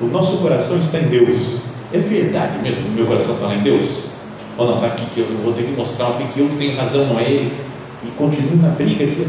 o 0.00 0.06
nosso 0.06 0.38
coração 0.38 0.78
está 0.78 0.98
em 0.98 1.08
Deus. 1.08 1.56
É 1.92 1.98
verdade 1.98 2.58
mesmo? 2.62 2.88
O 2.88 2.92
meu 2.92 3.06
coração 3.06 3.34
está 3.34 3.46
lá 3.46 3.54
em 3.54 3.62
Deus? 3.62 4.04
Ou 4.58 4.66
não, 4.66 4.74
está 4.74 4.88
aqui 4.88 5.06
que 5.14 5.20
eu 5.20 5.26
vou 5.42 5.52
ter 5.52 5.62
que 5.62 5.72
mostrar 5.72 6.12
que 6.12 6.40
eu 6.40 6.48
que 6.48 6.56
tenho 6.56 6.76
razão, 6.76 7.06
não 7.06 7.18
é 7.18 7.24
ele? 7.24 7.52
E 8.04 8.10
continuo 8.12 8.56
na 8.56 8.68
briga 8.68 9.04
aqui. 9.04 9.26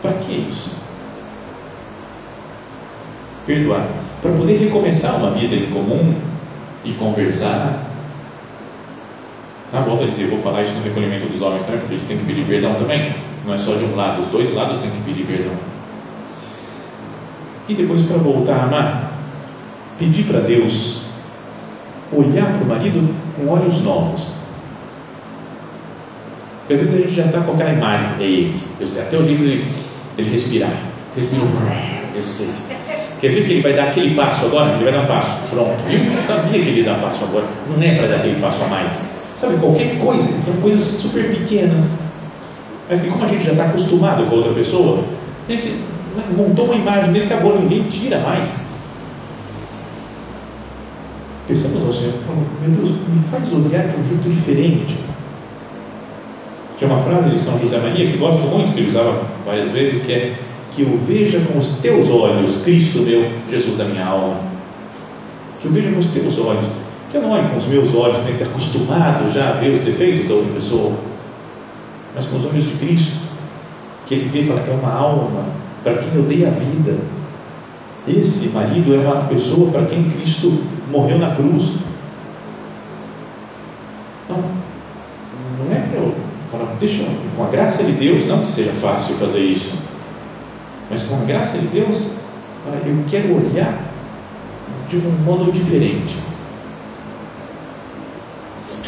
Para 0.00 0.12
que 0.14 0.32
isso? 0.32 0.82
perdoar, 3.46 3.86
para 4.20 4.32
poder 4.32 4.56
recomeçar 4.58 5.16
uma 5.16 5.30
vida 5.30 5.54
em 5.54 5.66
comum 5.66 6.14
e 6.84 6.92
conversar. 6.92 7.90
Na 9.72 9.80
volta 9.80 10.04
a 10.04 10.06
dizer, 10.06 10.28
vou 10.28 10.38
falar 10.38 10.62
isso 10.62 10.74
no 10.74 10.82
recolhimento 10.82 11.26
dos 11.26 11.40
homens 11.40 11.64
também, 11.64 11.80
porque 11.80 11.94
eles 11.94 12.04
têm 12.04 12.18
que 12.18 12.24
pedir 12.24 12.44
perdão 12.44 12.74
também. 12.74 13.14
Não 13.44 13.54
é 13.54 13.58
só 13.58 13.74
de 13.74 13.84
um 13.84 13.96
lado, 13.96 14.22
os 14.22 14.28
dois 14.28 14.54
lados 14.54 14.78
têm 14.78 14.90
que 14.90 15.00
pedir 15.00 15.24
perdão. 15.24 15.54
E 17.68 17.74
depois, 17.74 18.02
para 18.02 18.18
voltar 18.18 18.54
a 18.54 18.62
amar, 18.64 19.12
pedir 19.98 20.24
para 20.24 20.40
Deus 20.40 21.02
olhar 22.12 22.46
para 22.46 22.62
o 22.62 22.66
marido 22.66 23.14
com 23.36 23.48
olhos 23.48 23.80
novos. 23.82 24.28
Às 26.70 26.78
vezes 26.78 26.94
a 26.94 26.98
gente 26.98 27.14
já 27.14 27.26
está 27.26 27.40
com 27.40 27.52
aquela 27.52 27.72
imagem, 27.72 28.06
é 28.20 28.22
ele, 28.22 28.60
eu 28.80 28.86
sei, 28.86 29.02
até 29.02 29.16
o 29.16 29.22
jeito 29.22 29.42
dele, 29.42 29.66
dele 30.16 30.30
respirar. 30.30 30.72
Respira, 31.14 31.42
eu 32.14 32.22
sei. 32.22 32.48
Quer 33.20 33.28
ver 33.28 33.44
que 33.44 33.52
ele 33.52 33.62
vai 33.62 33.74
dar 33.74 33.84
aquele 33.84 34.14
passo 34.14 34.46
agora? 34.46 34.74
Ele 34.74 34.84
vai 34.84 34.92
dar 34.92 35.02
um 35.02 35.06
passo. 35.06 35.42
Pronto. 35.50 35.76
Viu? 35.86 36.00
Sabia 36.26 36.60
que 36.60 36.68
ele 36.68 36.82
dá 36.82 36.94
passo 36.94 37.24
agora. 37.24 37.44
Não 37.68 37.80
é 37.80 37.94
para 37.94 38.08
dar 38.08 38.16
aquele 38.16 38.40
passo 38.40 38.64
a 38.64 38.66
mais. 38.68 39.02
Sabe, 39.38 39.58
qualquer 39.58 39.98
coisa, 39.98 40.26
são 40.44 40.54
coisas 40.54 40.80
super 40.80 41.28
pequenas. 41.28 42.01
Mas 42.88 43.00
que 43.00 43.08
como 43.08 43.24
a 43.24 43.28
gente 43.28 43.44
já 43.44 43.52
está 43.52 43.64
acostumado 43.66 44.24
com 44.24 44.34
a 44.34 44.38
outra 44.38 44.52
pessoa, 44.52 45.02
a 45.48 45.52
gente 45.52 45.76
montou 46.36 46.66
uma 46.66 46.74
imagem 46.74 47.12
dele, 47.12 47.24
acabou, 47.24 47.58
ninguém 47.58 47.84
tira 47.84 48.18
mais. 48.20 48.52
Pensamos 51.48 51.84
ao 51.84 51.92
Senhor, 51.92 52.14
meu 52.60 52.70
Deus, 52.70 52.90
me 53.08 53.22
faz 53.30 53.52
olhar 53.52 53.88
de 53.88 53.96
um 53.96 54.08
jeito 54.08 54.28
diferente. 54.28 54.96
Tinha 56.78 56.90
uma 56.90 57.02
frase 57.02 57.30
de 57.30 57.38
São 57.38 57.58
José 57.58 57.78
Maria 57.78 58.10
que 58.10 58.16
gosto 58.16 58.42
muito, 58.42 58.72
que 58.72 58.80
ele 58.80 58.90
usava 58.90 59.22
várias 59.44 59.70
vezes, 59.70 60.04
que 60.04 60.12
é 60.12 60.34
que 60.74 60.82
eu 60.82 60.98
veja 61.06 61.40
com 61.40 61.58
os 61.58 61.78
teus 61.78 62.08
olhos, 62.08 62.62
Cristo 62.62 63.00
meu, 63.00 63.30
Jesus 63.50 63.76
da 63.76 63.84
minha 63.84 64.06
alma. 64.06 64.36
Que 65.60 65.66
eu 65.66 65.72
veja 65.72 65.90
com 65.90 65.98
os 65.98 66.06
teus 66.06 66.38
olhos, 66.38 66.66
que 67.10 67.18
eu 67.18 67.22
não 67.22 67.30
olho 67.30 67.48
com 67.50 67.58
os 67.58 67.66
meus 67.66 67.94
olhos, 67.94 68.18
mas 68.24 68.36
ser 68.36 68.44
acostumado 68.44 69.30
já 69.30 69.50
a 69.50 69.52
ver 69.52 69.74
os 69.74 69.84
defeitos 69.84 70.26
da 70.26 70.34
outra 70.34 70.54
pessoa, 70.54 70.92
mas 72.14 72.26
com 72.26 72.36
os 72.36 72.44
olhos 72.44 72.64
de 72.64 72.74
Cristo, 72.74 73.18
que 74.06 74.14
ele 74.14 74.28
vê 74.28 74.40
e 74.40 74.46
fala: 74.46 74.60
é 74.60 74.70
uma 74.70 74.92
alma 74.92 75.44
para 75.82 75.94
quem 75.94 76.14
eu 76.14 76.22
dei 76.22 76.46
a 76.46 76.50
vida. 76.50 76.96
Esse 78.06 78.48
marido 78.48 78.94
é 78.94 78.98
uma 78.98 79.28
pessoa 79.28 79.70
para 79.70 79.86
quem 79.86 80.10
Cristo 80.10 80.64
morreu 80.90 81.18
na 81.18 81.34
cruz. 81.34 81.76
Não, 84.28 84.38
não 84.38 85.72
é 85.72 85.80
para 85.80 85.98
eu 85.98 86.14
falar, 86.50 86.74
deixa, 86.78 87.04
com 87.36 87.44
a 87.44 87.48
graça 87.48 87.84
de 87.84 87.92
Deus, 87.92 88.26
não 88.26 88.42
que 88.42 88.50
seja 88.50 88.72
fácil 88.72 89.14
fazer 89.16 89.40
isso, 89.40 89.72
mas 90.90 91.04
com 91.04 91.14
a 91.16 91.24
graça 91.24 91.58
de 91.58 91.66
Deus, 91.68 92.08
eu 92.84 93.04
quero 93.08 93.34
olhar 93.36 93.80
de 94.88 94.96
um 94.96 95.10
modo 95.24 95.50
diferente. 95.52 96.16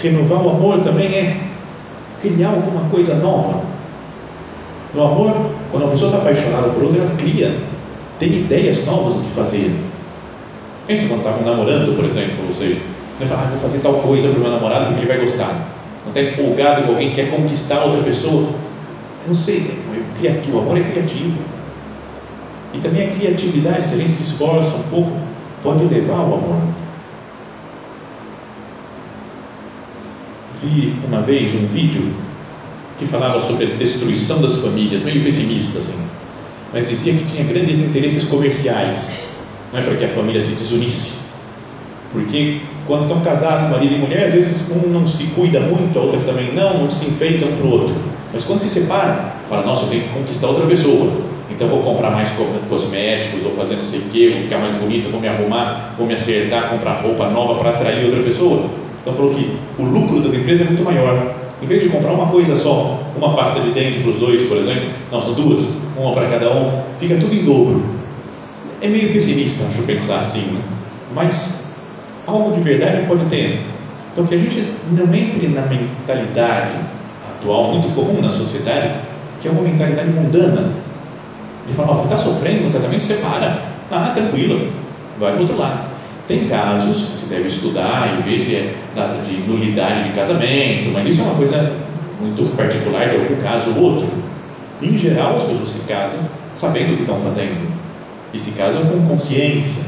Renovar 0.03 0.43
o 0.43 0.51
amor 0.51 0.81
também 0.81 1.07
é 1.07 1.44
criar 2.29 2.49
alguma 2.49 2.89
coisa 2.89 3.17
nova. 3.17 3.63
No 4.95 5.05
amor, 5.05 5.51
quando 5.71 5.83
uma 5.83 5.93
pessoa 5.93 6.11
está 6.11 6.23
apaixonada 6.23 6.69
por 6.69 6.85
outra, 6.85 7.03
ela 7.03 7.15
cria, 7.17 7.55
tem 8.19 8.33
ideias 8.33 8.85
novas 8.87 9.15
do 9.15 9.21
que 9.21 9.31
fazer. 9.31 9.75
Pensa 10.87 11.07
quando 11.09 11.21
estavam 11.21 11.43
namorando, 11.45 11.97
por 11.97 12.05
exemplo, 12.05 12.47
vocês. 12.49 12.79
Ele 13.21 13.29
fala, 13.29 13.43
ah, 13.43 13.51
vou 13.51 13.59
fazer 13.59 13.79
tal 13.79 13.95
coisa 13.95 14.29
para 14.29 14.39
o 14.39 14.41
meu 14.43 14.51
namorado 14.51 14.87
porque 14.87 15.01
ele 15.01 15.07
vai 15.07 15.19
gostar. 15.19 15.53
Não 16.05 16.13
está 16.13 16.21
empolgado 16.21 16.83
com 16.83 16.93
alguém 16.93 17.11
que 17.11 17.17
quer 17.17 17.31
conquistar 17.31 17.83
outra 17.85 18.03
pessoa. 18.03 18.43
Eu 18.43 19.29
não 19.29 19.35
sei, 19.35 19.59
é 19.59 20.19
criativo, 20.19 20.59
o 20.59 20.61
amor 20.61 20.79
é 20.79 20.83
criativo. 20.83 21.39
E 22.73 22.79
também 22.79 23.09
a 23.09 23.13
criatividade, 23.13 23.87
se 23.87 23.95
a 23.95 23.99
gente 23.99 24.11
se 24.11 24.23
esforça 24.23 24.77
um 24.77 24.83
pouco, 24.91 25.13
pode 25.63 25.85
levar 25.85 26.15
ao 26.15 26.25
amor. 26.25 26.74
Vi 30.65 30.95
uma 31.07 31.21
vez 31.21 31.55
um 31.55 31.67
vídeo 31.67 32.03
que 32.99 33.07
falava 33.07 33.41
sobre 33.41 33.67
a 33.67 33.69
destruição 33.77 34.41
das 34.41 34.59
famílias, 34.59 35.03
meio 35.03 35.23
pessimista 35.23 35.79
assim, 35.79 35.99
mas 36.73 36.89
dizia 36.89 37.13
que 37.13 37.25
tinha 37.25 37.45
grandes 37.45 37.79
interesses 37.79 38.25
comerciais, 38.25 39.25
não 39.73 39.81
é 39.81 39.83
para 39.83 39.97
que 39.97 40.05
a 40.05 40.09
família 40.09 40.41
se 40.41 40.55
desunisse, 40.55 41.19
porque 42.13 42.61
quando 42.87 43.03
estão 43.03 43.21
casados, 43.21 43.71
marido 43.71 43.95
e 43.95 43.99
mulher, 43.99 44.27
às 44.27 44.33
vezes 44.33 44.63
um 44.71 44.89
não 44.89 45.07
se 45.07 45.25
cuida 45.35 45.61
muito, 45.61 45.99
a 45.99 46.03
outra 46.03 46.21
também 46.21 46.53
não, 46.55 46.85
não 46.85 46.91
se 46.91 47.07
enfeita 47.07 47.47
um 47.47 47.57
para 47.57 47.67
o 47.67 47.71
outro, 47.71 47.95
mas 48.33 48.45
quando 48.45 48.61
se 48.61 48.71
separam, 48.71 49.33
fala, 49.49 49.67
nossa, 49.67 49.85
eu 49.85 49.91
tenho 49.91 50.03
que 50.05 50.09
conquistar 50.11 50.49
outra 50.49 50.67
pessoa, 50.67 51.13
então 51.51 51.69
vou 51.69 51.83
comprar 51.83 52.11
mais 52.11 52.31
cosméticos, 52.69 53.43
vou 53.43 53.53
fazer 53.53 53.77
não 53.77 53.85
sei 53.85 54.01
o 54.01 54.03
que, 54.05 54.29
vou 54.31 54.43
ficar 54.43 54.59
mais 54.59 54.75
bonito, 54.77 55.11
vou 55.11 55.21
me 55.21 55.29
arrumar, 55.29 55.95
vou 55.97 56.07
me 56.07 56.15
acertar, 56.15 56.71
comprar 56.71 56.95
roupa 56.95 57.29
nova 57.29 57.55
para 57.57 57.71
atrair 57.71 58.05
outra 58.07 58.23
pessoa. 58.23 58.69
Então 59.05 59.13
falou 59.13 59.35
que 59.35 59.55
o 59.79 59.85
lucro 59.85 60.21
das 60.21 60.33
empresas 60.33 60.63
é 60.63 60.71
muito 60.71 60.83
maior. 60.83 61.31
Em 61.63 61.67
vez 61.67 61.83
de 61.83 61.91
comprar 61.91 62.13
uma 62.13 62.27
coisa 62.29 62.57
só, 62.57 62.99
uma 63.15 63.35
pasta 63.35 63.61
de 63.61 63.71
dente 63.71 63.99
para 63.99 64.13
os 64.13 64.17
dois, 64.17 64.49
por 64.49 64.57
exemplo, 64.57 64.89
não, 65.13 65.21
são 65.21 65.35
duas, 65.35 65.77
uma 65.95 66.15
para 66.15 66.27
cada 66.27 66.51
um, 66.53 66.83
fica 66.99 67.15
tudo 67.17 67.35
em 67.35 67.45
dobro. 67.45 67.83
É 68.81 68.89
meio 68.89 69.13
pessimista, 69.13 69.65
acho 69.67 69.83
pensar 69.83 70.21
assim, 70.21 70.53
né? 70.53 70.61
mas 71.15 71.65
algo 72.27 72.55
de 72.55 72.63
verdade 72.63 73.07
pode 73.07 73.27
ter. 73.27 73.61
Então 74.13 74.27
que 74.27 74.35
a 74.35 74.39
gente 74.39 74.73
não 74.93 75.15
entre 75.15 75.49
na 75.49 75.63
mentalidade 75.63 76.79
atual, 77.31 77.73
muito 77.73 77.95
comum 77.95 78.23
na 78.23 78.31
sociedade, 78.31 78.91
que 79.41 79.49
é 79.49 79.51
uma 79.51 79.63
mentalidade 79.63 80.09
mundana. 80.09 80.73
Ele 81.67 81.77
fala, 81.77 81.93
oh, 81.93 81.95
você 81.95 82.05
está 82.05 82.17
sofrendo 82.17 82.65
no 82.65 82.73
casamento, 82.73 83.05
separa. 83.05 83.59
Ah, 83.91 84.13
tranquilo, 84.15 84.71
vai 85.19 85.33
para 85.33 85.43
outro 85.43 85.59
lado. 85.59 85.94
Tem 86.27 86.49
casos 86.49 87.07
que 87.07 87.17
se 87.19 87.27
deve 87.27 87.49
estudar 87.49 88.19
em 88.19 88.23
vez 88.23 88.47
de, 88.47 88.71
de 89.27 89.47
nulidade 89.47 90.09
de 90.09 90.15
casamento, 90.15 90.91
mas 90.93 91.07
isso 91.07 91.21
é 91.21 91.25
uma 91.25 91.35
coisa 91.35 91.73
muito 92.19 92.57
particular 92.57 93.09
de 93.09 93.17
algum 93.17 93.37
caso 93.37 93.71
ou 93.77 93.83
outro. 93.83 94.09
Em 94.81 94.97
geral, 94.97 95.37
as 95.37 95.43
pessoas 95.43 95.69
se 95.69 95.81
casam 95.87 96.21
sabendo 96.55 96.95
o 96.95 96.97
que 96.97 97.03
estão 97.03 97.19
fazendo 97.19 97.69
e 98.33 98.39
se 98.39 98.53
casam 98.53 98.87
com 98.87 99.07
consciência. 99.07 99.85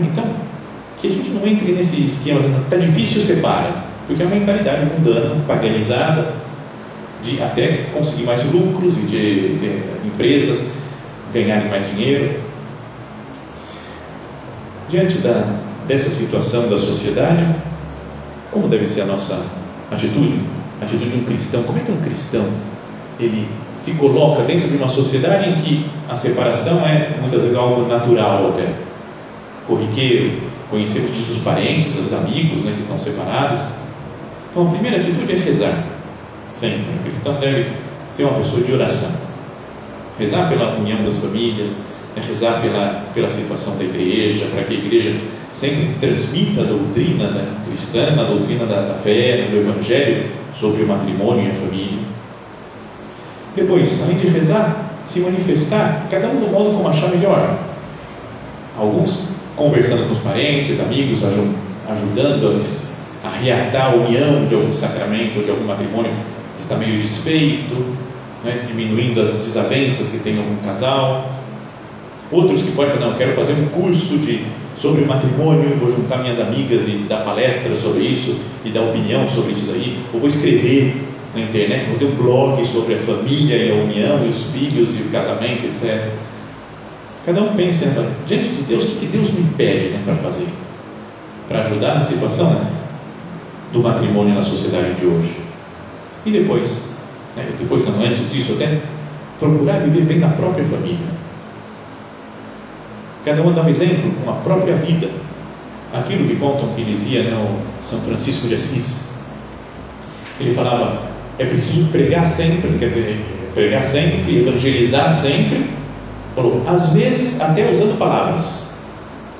Então, 0.00 0.24
que 1.00 1.08
a 1.08 1.10
gente 1.10 1.30
não 1.30 1.46
entre 1.46 1.72
nesse 1.72 2.02
esquema, 2.02 2.40
está 2.64 2.76
difícil, 2.76 3.22
separa, 3.22 3.74
porque 4.06 4.22
é 4.22 4.26
uma 4.26 4.34
mentalidade 4.34 4.86
mundana, 4.86 5.36
paganizada, 5.46 6.32
de 7.22 7.42
até 7.42 7.86
conseguir 7.92 8.24
mais 8.24 8.42
lucros 8.50 8.94
e 8.96 9.00
de, 9.00 9.58
de 9.58 9.82
empresas 10.06 10.70
ganharem 11.32 11.68
mais 11.68 11.86
dinheiro 11.90 12.45
diante 14.88 15.18
da, 15.18 15.44
dessa 15.86 16.10
situação 16.10 16.68
da 16.68 16.78
sociedade, 16.78 17.44
como 18.50 18.68
deve 18.68 18.86
ser 18.86 19.02
a 19.02 19.06
nossa 19.06 19.40
atitude? 19.90 20.40
A 20.80 20.84
atitude 20.84 21.10
de 21.10 21.16
um 21.18 21.24
cristão. 21.24 21.62
Como 21.62 21.78
é 21.78 21.82
que 21.82 21.92
um 21.92 22.00
cristão 22.00 22.44
ele 23.18 23.48
se 23.74 23.94
coloca 23.94 24.42
dentro 24.42 24.68
de 24.68 24.76
uma 24.76 24.88
sociedade 24.88 25.48
em 25.48 25.54
que 25.54 25.86
a 26.08 26.14
separação 26.14 26.80
é 26.86 27.16
muitas 27.20 27.42
vezes 27.42 27.56
algo 27.56 27.86
natural 27.88 28.50
até, 28.50 28.72
corriqueiro. 29.66 30.46
Conhecemos 30.70 31.12
muitos 31.12 31.38
parentes, 31.38 31.92
os 31.96 32.12
amigos 32.12 32.62
né, 32.64 32.72
que 32.74 32.82
estão 32.82 32.98
separados. 32.98 33.60
Então 34.50 34.66
a 34.66 34.70
primeira 34.70 34.98
atitude 34.98 35.32
é 35.32 35.36
rezar. 35.36 35.84
Sempre. 36.52 36.86
O 37.00 37.04
cristão 37.04 37.34
deve 37.34 37.70
ser 38.10 38.24
uma 38.24 38.38
pessoa 38.38 38.62
de 38.62 38.72
oração. 38.72 39.10
Rezar 40.18 40.48
pela 40.48 40.74
união 40.76 41.04
das 41.04 41.18
famílias, 41.18 41.76
é 42.16 42.20
rezar 42.20 42.62
pela, 42.62 43.04
pela 43.14 43.28
situação 43.28 43.76
da 43.76 43.84
igreja, 43.84 44.46
para 44.46 44.64
que 44.64 44.74
a 44.74 44.78
igreja 44.78 45.14
sempre 45.52 45.90
transmita 46.00 46.62
a 46.62 46.64
doutrina 46.64 47.28
da 47.28 47.44
cristã, 47.66 48.06
a 48.18 48.24
doutrina 48.24 48.64
da, 48.64 48.88
da 48.88 48.94
fé, 48.94 49.48
do 49.50 49.58
evangelho 49.58 50.30
sobre 50.54 50.82
o 50.82 50.88
matrimônio 50.88 51.46
e 51.46 51.50
a 51.50 51.54
família. 51.54 51.98
Depois, 53.54 54.02
além 54.02 54.16
de 54.16 54.28
rezar, 54.28 54.76
se 55.04 55.20
manifestar, 55.20 56.06
cada 56.10 56.28
um 56.28 56.40
do 56.40 56.50
modo 56.50 56.70
como 56.70 56.88
achar 56.88 57.10
melhor. 57.10 57.58
Alguns 58.78 59.24
conversando 59.54 60.06
com 60.06 60.12
os 60.12 60.18
parentes, 60.18 60.80
amigos, 60.80 61.22
ajudando 61.24 62.60
a, 63.24 63.28
a 63.28 63.30
reatar 63.30 63.92
a 63.92 63.94
união 63.94 64.46
de 64.46 64.54
algum 64.54 64.72
sacramento, 64.72 65.44
de 65.44 65.50
algum 65.50 65.64
matrimônio 65.64 66.12
que 66.56 66.62
está 66.62 66.76
meio 66.76 66.98
desfeito, 66.98 67.74
né, 68.44 68.64
diminuindo 68.66 69.20
as 69.20 69.30
desavenças 69.30 70.08
que 70.08 70.18
tem 70.18 70.38
algum 70.38 70.56
casal 70.56 71.35
Outros 72.30 72.62
que 72.62 72.72
podem 72.72 72.92
falar, 72.92 73.10
não, 73.10 73.16
quero 73.16 73.34
fazer 73.34 73.52
um 73.52 73.66
curso 73.66 74.18
de, 74.18 74.44
sobre 74.76 75.04
matrimônio, 75.04 75.76
vou 75.76 75.92
juntar 75.92 76.18
minhas 76.18 76.40
amigas 76.40 76.88
e 76.88 77.06
dar 77.08 77.24
palestra 77.24 77.76
sobre 77.76 78.02
isso 78.02 78.40
e 78.64 78.70
dar 78.70 78.82
opinião 78.82 79.28
sobre 79.28 79.52
isso 79.52 79.64
daí, 79.66 79.98
ou 80.12 80.18
vou 80.18 80.28
escrever 80.28 80.96
na 81.34 81.42
internet, 81.42 81.86
fazer 81.86 82.06
um 82.06 82.16
blog 82.16 82.64
sobre 82.66 82.94
a 82.94 82.98
família 82.98 83.56
e 83.56 83.70
a 83.70 83.74
união 83.74 84.26
e 84.26 84.28
os 84.28 84.44
filhos 84.46 84.98
e 84.98 85.02
o 85.02 85.10
casamento, 85.10 85.66
etc. 85.66 86.08
Cada 87.24 87.42
um 87.42 87.54
pensa, 87.54 87.86
né, 87.86 88.10
diante 88.26 88.48
de 88.48 88.62
Deus, 88.62 88.84
o 88.84 88.86
que, 88.86 88.94
que 89.00 89.06
Deus 89.06 89.30
me 89.32 89.44
pede 89.56 89.88
né, 89.88 90.02
para 90.04 90.16
fazer? 90.16 90.46
Para 91.48 91.62
ajudar 91.62 91.94
na 91.94 92.00
situação 92.00 92.50
né, 92.50 92.66
do 93.72 93.80
matrimônio 93.80 94.34
na 94.34 94.42
sociedade 94.42 94.94
de 94.94 95.06
hoje. 95.06 95.36
E 96.24 96.30
depois, 96.32 96.82
né, 97.36 97.46
depois 97.56 97.86
não, 97.86 98.04
antes 98.04 98.32
disso, 98.32 98.54
até 98.54 98.80
procurar 99.38 99.78
viver 99.80 100.02
bem 100.02 100.18
na 100.18 100.28
própria 100.28 100.64
família 100.64 101.15
Cada 103.26 103.42
um 103.42 103.52
dá 103.52 103.62
um 103.62 103.68
exemplo 103.68 104.12
com 104.24 104.30
a 104.30 104.34
própria 104.34 104.76
vida. 104.76 105.08
Aquilo 105.92 106.28
que 106.28 106.36
contam 106.36 106.68
que 106.76 106.84
dizia 106.84 107.24
né, 107.24 107.34
o 107.34 107.84
São 107.84 107.98
Francisco 108.02 108.46
de 108.46 108.54
Assis. 108.54 109.08
Ele 110.38 110.54
falava: 110.54 111.02
é 111.36 111.44
preciso 111.44 111.90
pregar 111.90 112.24
sempre, 112.24 112.78
quer 112.78 112.88
dizer, 112.88 113.20
pregar 113.52 113.82
sempre, 113.82 114.38
evangelizar 114.38 115.12
sempre. 115.12 115.68
Falou, 116.36 116.62
às 116.68 116.92
vezes 116.92 117.40
até 117.40 117.68
usando 117.68 117.98
palavras. 117.98 118.66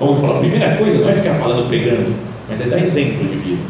Como 0.00 0.12
ele 0.12 0.20
falou, 0.20 0.36
a 0.36 0.40
primeira 0.40 0.76
coisa 0.78 0.98
não 0.98 1.08
é 1.08 1.12
ficar 1.12 1.34
falando 1.34 1.68
pregando, 1.68 2.12
mas 2.48 2.60
é 2.60 2.64
dar 2.64 2.82
exemplo 2.82 3.28
de 3.28 3.36
vida. 3.36 3.62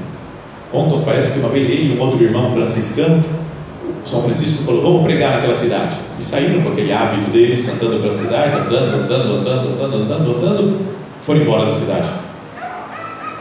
Contam, 0.73 1.03
parece 1.03 1.33
que 1.33 1.41
uma 1.41 1.51
vez 1.51 1.69
ele 1.69 1.93
e 1.93 1.99
um 1.99 2.01
outro 2.01 2.25
irmão 2.25 2.51
franciscano 2.53 3.23
são 4.07 4.23
Francisco 4.23 4.65
falou: 4.65 4.83
Vamos 4.83 5.03
pregar 5.03 5.33
naquela 5.33 5.55
cidade. 5.55 5.97
E 6.19 6.23
saíram 6.23 6.63
com 6.63 6.71
aquele 6.71 6.93
hábito 6.93 7.31
deles, 7.31 7.69
andando 7.69 8.01
pela 8.01 8.15
cidade, 8.15 8.57
andando, 8.57 9.05
andando, 9.05 9.37
andando, 9.37 9.69
andando, 9.75 9.95
andando, 10.03 10.37
andando, 10.37 10.87
foram 11.23 11.41
embora 11.41 11.67
da 11.67 11.73
cidade. 11.73 12.09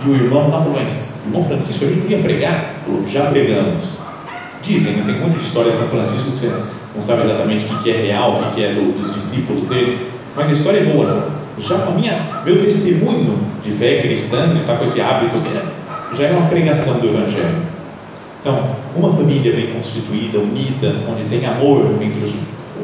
E 0.03 0.09
o 0.09 0.15
irmão 0.15 0.49
lá 0.49 0.59
falou: 0.59 0.79
Mas 0.79 1.09
irmão 1.25 1.43
Francisco, 1.43 1.85
a 1.85 1.87
gente 1.87 2.11
ia 2.11 2.19
pregar? 2.19 2.73
Falou: 2.85 3.07
Já 3.07 3.27
pregamos. 3.27 3.95
Dizem, 4.63 4.93
né? 4.93 5.03
tem 5.05 5.21
muita 5.21 5.39
história 5.39 5.71
de 5.71 5.77
São 5.77 5.87
Francisco 5.89 6.31
que 6.31 6.37
você 6.39 6.51
não 6.95 7.01
sabe 7.01 7.21
exatamente 7.21 7.65
o 7.65 7.77
que 7.79 7.91
é 7.91 7.97
real, 7.97 8.41
o 8.41 8.55
que 8.55 8.63
é 8.63 8.73
do, 8.73 8.97
dos 8.97 9.13
discípulos 9.13 9.67
dele, 9.67 10.07
mas 10.35 10.49
a 10.49 10.53
história 10.53 10.79
é 10.79 10.85
boa. 10.85 11.05
Né? 11.05 11.21
Já 11.59 11.75
a 11.75 11.91
minha, 11.91 12.19
meu 12.43 12.63
testemunho 12.63 13.37
de 13.63 13.71
fé 13.71 14.01
cristã, 14.01 14.47
de 14.49 14.61
estar 14.61 14.77
com 14.77 14.85
esse 14.85 14.99
hábito, 14.99 15.35
já 16.17 16.25
é 16.25 16.31
uma 16.31 16.49
pregação 16.49 16.99
do 16.99 17.07
Evangelho. 17.07 17.74
Então, 18.45 18.63
uma 18.95 19.11
família 19.11 19.51
bem 19.53 19.73
constituída, 19.73 20.37
unida, 20.37 20.93
onde 21.09 21.27
tem 21.27 21.47
amor 21.47 21.99
entre 21.99 22.23
os, 22.23 22.31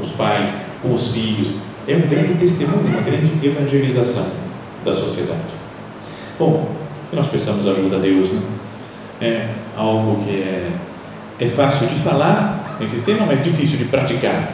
os 0.04 0.12
pais, 0.14 0.52
com 0.82 0.92
os 0.92 1.12
filhos, 1.12 1.50
é 1.88 1.96
um 1.96 2.02
grande 2.08 2.34
testemunho, 2.40 2.88
uma 2.88 3.02
grande 3.02 3.30
evangelização 3.46 4.26
da 4.84 4.92
sociedade. 4.92 5.40
Bom, 6.40 6.68
nós 7.14 7.28
peçamos 7.28 7.68
ajuda 7.68 7.98
a 7.98 8.00
Deus. 8.00 8.30
Né? 8.32 8.42
É 9.22 9.50
algo 9.78 10.24
que 10.24 10.32
é, 10.32 10.72
é 11.40 11.48
fácil 11.48 11.86
de 11.86 11.94
falar 11.94 12.78
nesse 12.80 13.02
tema, 13.02 13.28
mas 13.28 13.44
difícil 13.44 13.78
de 13.78 13.86
praticar. 13.86 14.50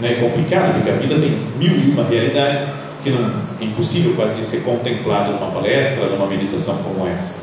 Né? 0.00 0.12
É 0.12 0.14
complicado, 0.16 0.74
porque 0.74 0.90
a 0.90 0.96
vida 0.96 1.14
tem 1.18 1.38
mil 1.58 1.72
e 1.74 1.92
uma 1.92 2.04
realidades 2.04 2.60
que 3.02 3.08
não, 3.08 3.32
é 3.58 3.64
impossível 3.64 4.12
quase 4.16 4.34
de 4.34 4.44
ser 4.44 4.64
contemplado 4.64 5.32
numa 5.32 5.50
palestra, 5.50 6.10
numa 6.10 6.26
meditação 6.26 6.76
como 6.82 7.08
essa. 7.08 7.36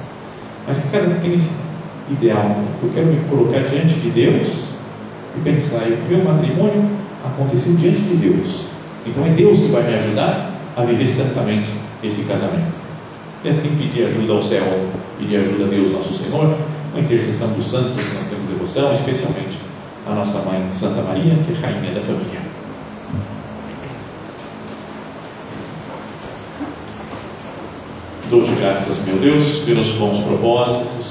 Mas 0.67 0.77
que 0.77 0.89
cada 0.89 1.07
um 1.07 1.19
tem 1.19 1.33
esse 1.33 1.66
ideal. 2.09 2.55
Eu 2.81 2.89
quero 2.93 3.07
me 3.07 3.19
colocar 3.29 3.59
diante 3.59 3.95
de 3.95 4.09
Deus 4.09 4.47
e 5.35 5.39
pensar, 5.41 5.87
e 5.87 5.93
o 5.93 5.97
meu 6.09 6.23
matrimônio 6.23 6.83
aconteceu 7.25 7.75
diante 7.75 8.01
de 8.01 8.15
Deus. 8.15 8.61
Então 9.05 9.25
é 9.25 9.29
Deus 9.29 9.59
que 9.59 9.67
vai 9.67 9.83
me 9.83 9.95
ajudar 9.95 10.51
a 10.75 10.81
viver 10.83 11.07
santamente 11.07 11.69
esse 12.03 12.23
casamento. 12.25 12.75
E 13.43 13.49
assim 13.49 13.75
pedir 13.77 14.05
ajuda 14.05 14.33
ao 14.33 14.43
céu, 14.43 14.63
pedir 15.19 15.37
ajuda 15.37 15.65
a 15.65 15.67
Deus 15.67 15.91
nosso 15.91 16.13
Senhor, 16.13 16.55
a 16.95 16.99
intercessão 16.99 17.49
dos 17.49 17.67
santos 17.67 17.91
que 17.91 18.13
nós 18.13 18.25
temos 18.25 18.49
devoção, 18.49 18.91
especialmente 18.91 19.57
a 20.05 20.13
nossa 20.13 20.39
mãe 20.39 20.63
Santa 20.71 21.01
Maria, 21.01 21.35
que 21.45 21.53
é 21.53 21.67
rainha 21.67 21.93
da 21.93 22.01
família. 22.01 22.47
Dou-te 28.29 28.51
graças, 28.59 29.05
meu 29.05 29.17
Deus, 29.17 29.61
pelos 29.61 29.93
bons 29.93 30.19
propósitos, 30.19 30.96